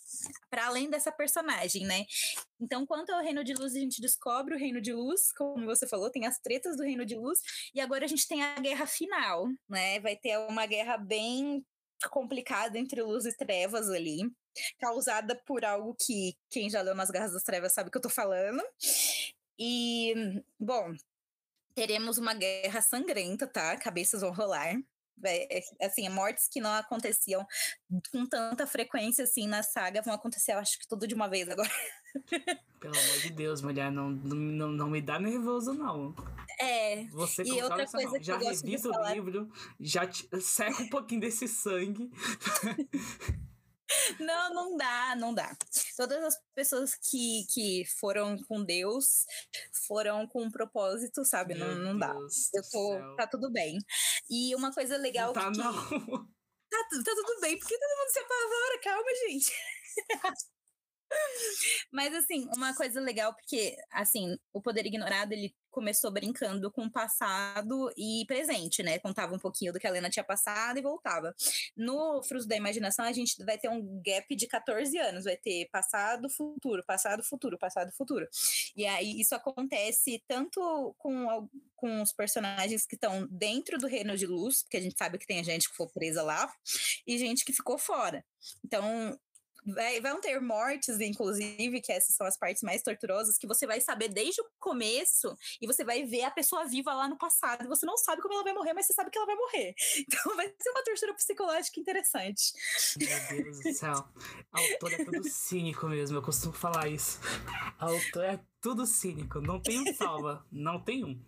[0.47, 2.05] para além dessa personagem, né?
[2.59, 5.87] Então, quanto ao Reino de Luz, a gente descobre o Reino de Luz, como você
[5.87, 7.39] falou, tem as tretas do Reino de Luz,
[7.73, 9.99] e agora a gente tem a guerra final, né?
[10.01, 11.65] Vai ter uma guerra bem
[12.11, 14.31] complicada entre luz e trevas ali,
[14.79, 18.09] causada por algo que quem já leu nas Garras das Trevas sabe que eu tô
[18.09, 18.61] falando.
[19.57, 20.13] E,
[20.59, 20.93] bom,
[21.75, 23.75] teremos uma guerra sangrenta, tá?
[23.77, 24.75] Cabeças vão rolar.
[25.23, 27.45] É, assim, mortes que não aconteciam
[28.11, 31.47] com tanta frequência assim na saga vão acontecer, eu acho que tudo de uma vez
[31.47, 31.69] agora.
[32.79, 36.15] Pelo amor de Deus, mulher, não, não, não me dá nervoso, não.
[36.59, 37.05] É.
[37.09, 41.21] Você e outra coisa que já eu revisa o livro, já te, seca um pouquinho
[41.21, 42.09] desse sangue.
[44.19, 45.55] Não, não dá, não dá.
[45.95, 49.25] Todas as pessoas que, que foram com Deus
[49.87, 51.55] foram com um propósito, sabe?
[51.55, 52.13] Meu não, não dá.
[52.53, 53.15] Eu tô.
[53.15, 53.77] Tá tudo bem.
[54.29, 55.33] E uma coisa legal.
[55.33, 55.57] Não tá, que...
[55.57, 55.73] não.
[56.69, 59.51] Tá, tá tudo bem, porque todo mundo se apavora, calma, gente.
[61.91, 67.91] Mas assim, uma coisa legal, porque assim, o poder ignorado, ele começou brincando com passado
[67.97, 68.99] e presente, né?
[68.99, 71.33] Contava um pouquinho do que a Lena tinha passado e voltava.
[71.75, 75.69] No Fruto da Imaginação, a gente vai ter um gap de 14 anos, vai ter
[75.71, 78.27] passado, futuro, passado, futuro, passado, futuro.
[78.75, 84.27] E aí isso acontece tanto com, com os personagens que estão dentro do Reino de
[84.27, 86.51] Luz, porque a gente sabe que tem gente que foi presa lá,
[87.07, 88.23] e gente que ficou fora.
[88.63, 89.17] Então,
[89.65, 93.79] Vai, vão ter mortes, inclusive, que essas são as partes mais torturosas, que você vai
[93.79, 97.63] saber desde o começo e você vai ver a pessoa viva lá no passado.
[97.63, 99.75] E você não sabe como ela vai morrer, mas você sabe que ela vai morrer.
[100.11, 102.53] Então vai ser uma tortura psicológica interessante.
[102.97, 104.07] Meu Deus do céu.
[104.51, 107.19] Autor é tudo cínico mesmo, eu costumo falar isso.
[107.79, 111.19] Autor é tudo cínico, não tem um salva, não tem um.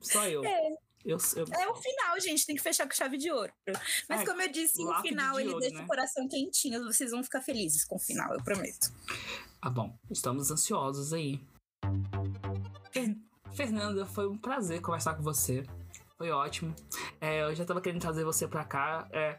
[0.00, 0.44] Só eu.
[0.44, 0.85] É.
[1.06, 1.46] Eu, eu...
[1.52, 3.52] É o final, gente, tem que fechar com chave de ouro.
[4.08, 5.84] Mas é, como eu disse, o final ele ouro, deixa né?
[5.84, 8.92] o coração quentinho, vocês vão ficar felizes com o final, eu prometo.
[9.62, 11.40] Ah, bom, estamos ansiosos aí.
[13.54, 15.64] Fernanda, foi um prazer conversar com você.
[16.18, 16.74] Foi ótimo.
[17.20, 19.38] É, eu já tava querendo trazer você pra cá é,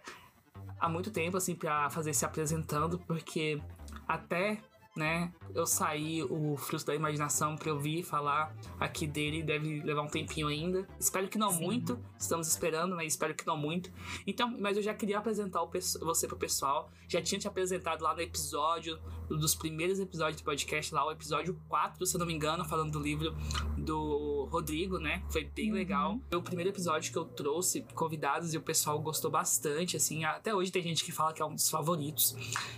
[0.79, 3.61] há muito tempo, assim, pra fazer se apresentando, porque
[4.07, 4.61] até
[4.97, 5.31] né?
[5.53, 10.07] Eu saí o fruto da imaginação para eu vir falar aqui dele, deve levar um
[10.07, 10.87] tempinho ainda.
[10.99, 11.63] Espero que não Sim.
[11.63, 13.91] muito, estamos esperando, mas espero que não muito.
[14.25, 15.69] Então, mas eu já queria apresentar o,
[16.01, 16.91] você pro pessoal.
[17.07, 21.59] Já tinha te apresentado lá no episódio, dos primeiros episódios do podcast, lá o episódio
[21.67, 23.35] 4, se eu não me engano, falando do livro
[23.77, 25.23] do Rodrigo, né?
[25.29, 25.75] Foi bem uhum.
[25.75, 26.19] legal.
[26.29, 30.23] Foi o primeiro episódio que eu trouxe convidados e o pessoal gostou bastante, assim.
[30.23, 32.35] Até hoje tem gente que fala que é um dos favoritos.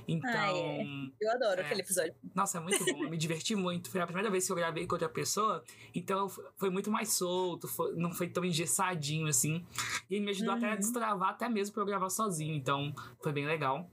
[0.07, 0.29] Então.
[0.29, 0.83] Ah, é.
[1.21, 3.03] Eu adoro é, aquele episódio nossa, é muito bom.
[3.03, 3.89] Eu me diverti muito.
[3.89, 7.67] Foi a primeira vez que eu gravei com outra pessoa, então foi muito mais solto,
[7.67, 9.65] foi, não foi tão engessadinho assim.
[10.09, 10.57] E me ajudou uhum.
[10.57, 10.79] até a uhum.
[10.79, 12.55] destravar, até mesmo pra eu gravar sozinho.
[12.55, 13.89] Então foi bem legal.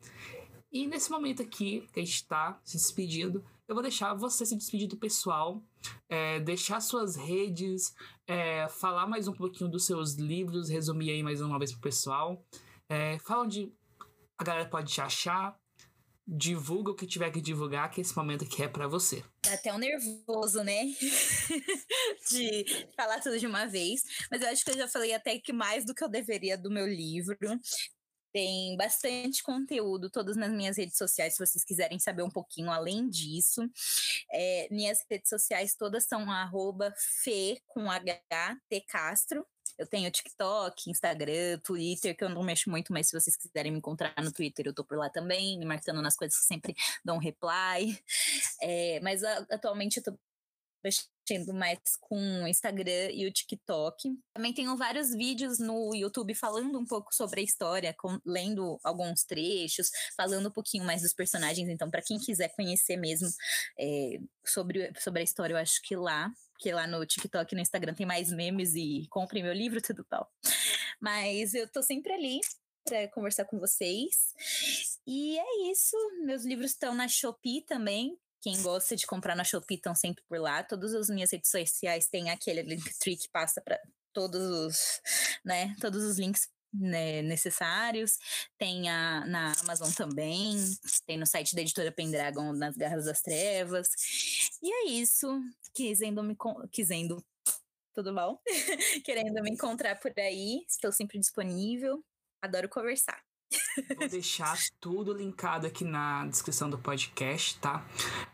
[0.73, 4.57] E nesse momento aqui, que a gente tá se despedindo, eu vou deixar você se
[4.57, 5.63] despedir do pessoal,
[6.09, 7.95] é, deixar suas redes,
[8.27, 12.45] é, falar mais um pouquinho dos seus livros, resumir aí mais uma vez pro pessoal.
[12.89, 13.73] É, fala onde
[14.39, 15.59] a galera pode te achar,
[16.27, 19.23] divulga o que tiver que divulgar, que esse momento aqui é para você.
[19.43, 20.85] Dá até um nervoso, né?
[22.31, 24.03] de falar tudo de uma vez.
[24.31, 26.71] Mas eu acho que eu já falei até que mais do que eu deveria do
[26.71, 27.39] meu livro.
[28.33, 33.09] Tem bastante conteúdo, todos nas minhas redes sociais, se vocês quiserem saber um pouquinho além
[33.09, 33.63] disso.
[34.31, 36.93] É, minhas redes sociais todas são arroba
[37.69, 39.47] com H T Castro.
[39.79, 43.79] Eu tenho TikTok, Instagram, Twitter, que eu não mexo muito, mas se vocês quiserem me
[43.79, 46.75] encontrar no Twitter, eu tô por lá também, me marcando nas coisas que sempre
[47.07, 47.99] um reply.
[48.63, 50.19] É, mas a, atualmente eu tô
[50.87, 54.17] mexendo mais com o Instagram e o TikTok.
[54.35, 59.25] Também tenho vários vídeos no YouTube falando um pouco sobre a história, com, lendo alguns
[59.25, 61.69] trechos, falando um pouquinho mais dos personagens.
[61.69, 63.29] Então, para quem quiser conhecer mesmo
[63.79, 67.61] é, sobre, sobre a história, eu acho que lá que lá no TikTok e no
[67.61, 70.27] Instagram tem mais memes e comprem meu livro, tudo tal.
[70.99, 72.41] Mas eu tô sempre ali
[72.83, 74.33] para conversar com vocês.
[75.07, 75.97] E é isso.
[76.25, 78.19] Meus livros estão na Shopee também.
[78.41, 80.63] Quem gosta de comprar na Shopee estão sempre por lá.
[80.63, 83.79] Todas as minhas redes sociais têm aquele Linktree que passa para
[84.13, 85.01] todos os,
[85.45, 88.19] né, todos os links né, necessários.
[88.59, 90.57] Tem a, na Amazon também,
[91.07, 93.89] tem no site da editora Pendragon, nas Garras das Trevas.
[94.63, 95.29] E é isso.
[95.75, 96.37] Quisendo me.
[96.71, 97.25] Quisendo.
[97.95, 98.39] Tudo bom?
[99.05, 102.05] Querendo me encontrar por aí, estou sempre disponível.
[102.43, 103.26] Adoro conversar.
[103.99, 107.85] Vou deixar tudo linkado aqui na descrição do podcast, tá?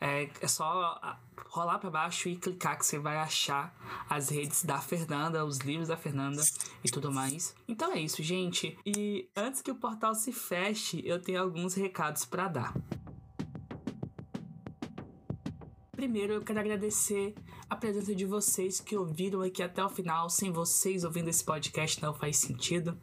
[0.00, 3.74] É, é só rolar para baixo e clicar que você vai achar
[4.08, 6.42] as redes da Fernanda, os livros da Fernanda
[6.82, 7.54] e tudo mais.
[7.68, 8.78] Então é isso, gente.
[8.86, 12.74] E antes que o portal se feche, eu tenho alguns recados para dar.
[16.02, 17.32] Primeiro, eu quero agradecer
[17.70, 20.28] a presença de vocês que ouviram aqui até o final.
[20.28, 23.00] Sem vocês ouvindo esse podcast não faz sentido.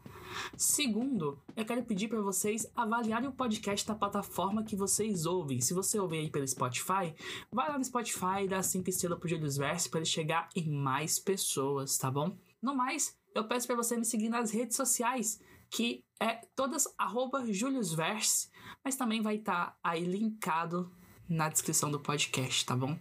[0.57, 5.61] Segundo, eu quero pedir para vocês avaliarem o podcast na plataforma que vocês ouvem.
[5.61, 7.15] Se você ouvir aí pelo Spotify,
[7.49, 10.69] vai lá no Spotify e dá 5 estrelas pro Julius Verse para ele chegar em
[10.69, 12.37] mais pessoas, tá bom?
[12.61, 15.39] No mais, eu peço para você me seguir nas redes sociais,
[15.69, 18.49] que é todas arroba Verse,
[18.83, 20.91] mas também vai estar tá aí linkado
[21.29, 22.97] na descrição do podcast, tá bom?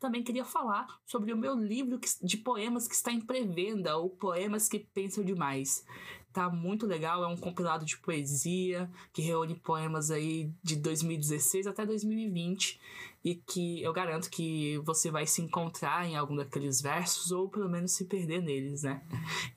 [0.00, 4.66] Também queria falar sobre o meu livro de poemas que está em pré-venda, ou Poemas
[4.68, 5.84] que Pensam Demais.
[6.32, 11.84] Tá muito legal, é um compilado de poesia que reúne poemas aí de 2016 até
[11.84, 12.80] 2020
[13.24, 17.68] e que eu garanto que você vai se encontrar em algum daqueles versos ou pelo
[17.68, 19.02] menos se perder neles, né?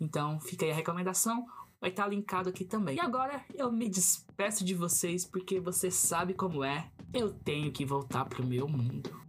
[0.01, 1.45] Então fica aí a recomendação,
[1.84, 2.95] vai estar tá linkado aqui também.
[2.95, 7.86] E agora eu me despeço de vocês porque você sabe como é, eu tenho que
[7.86, 9.22] voltar pro meu mundo.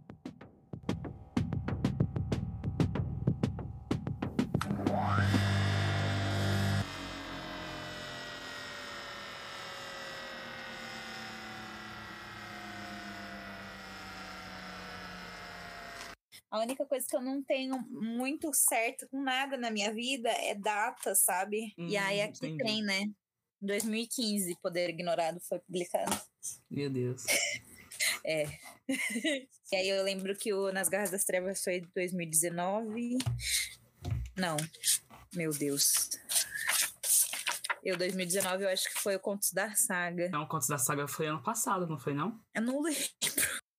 [16.65, 21.15] Única coisa que eu não tenho muito certo com nada na minha vida é data,
[21.15, 21.73] sabe?
[21.77, 22.63] Hum, e aí aqui entendi.
[22.63, 23.09] tem, né?
[23.61, 26.15] 2015, Poder Ignorado foi publicado.
[26.69, 27.23] Meu Deus.
[28.25, 28.45] é.
[29.71, 33.17] e aí eu lembro que o Nas Garras das Trevas foi 2019.
[34.37, 34.57] Não.
[35.33, 36.09] Meu Deus.
[37.85, 40.27] Eu, 2019, eu acho que foi o Contos da Saga.
[40.29, 42.39] Não, o Contos da Saga foi ano passado, não foi, não?
[42.55, 42.99] Eu não lembro.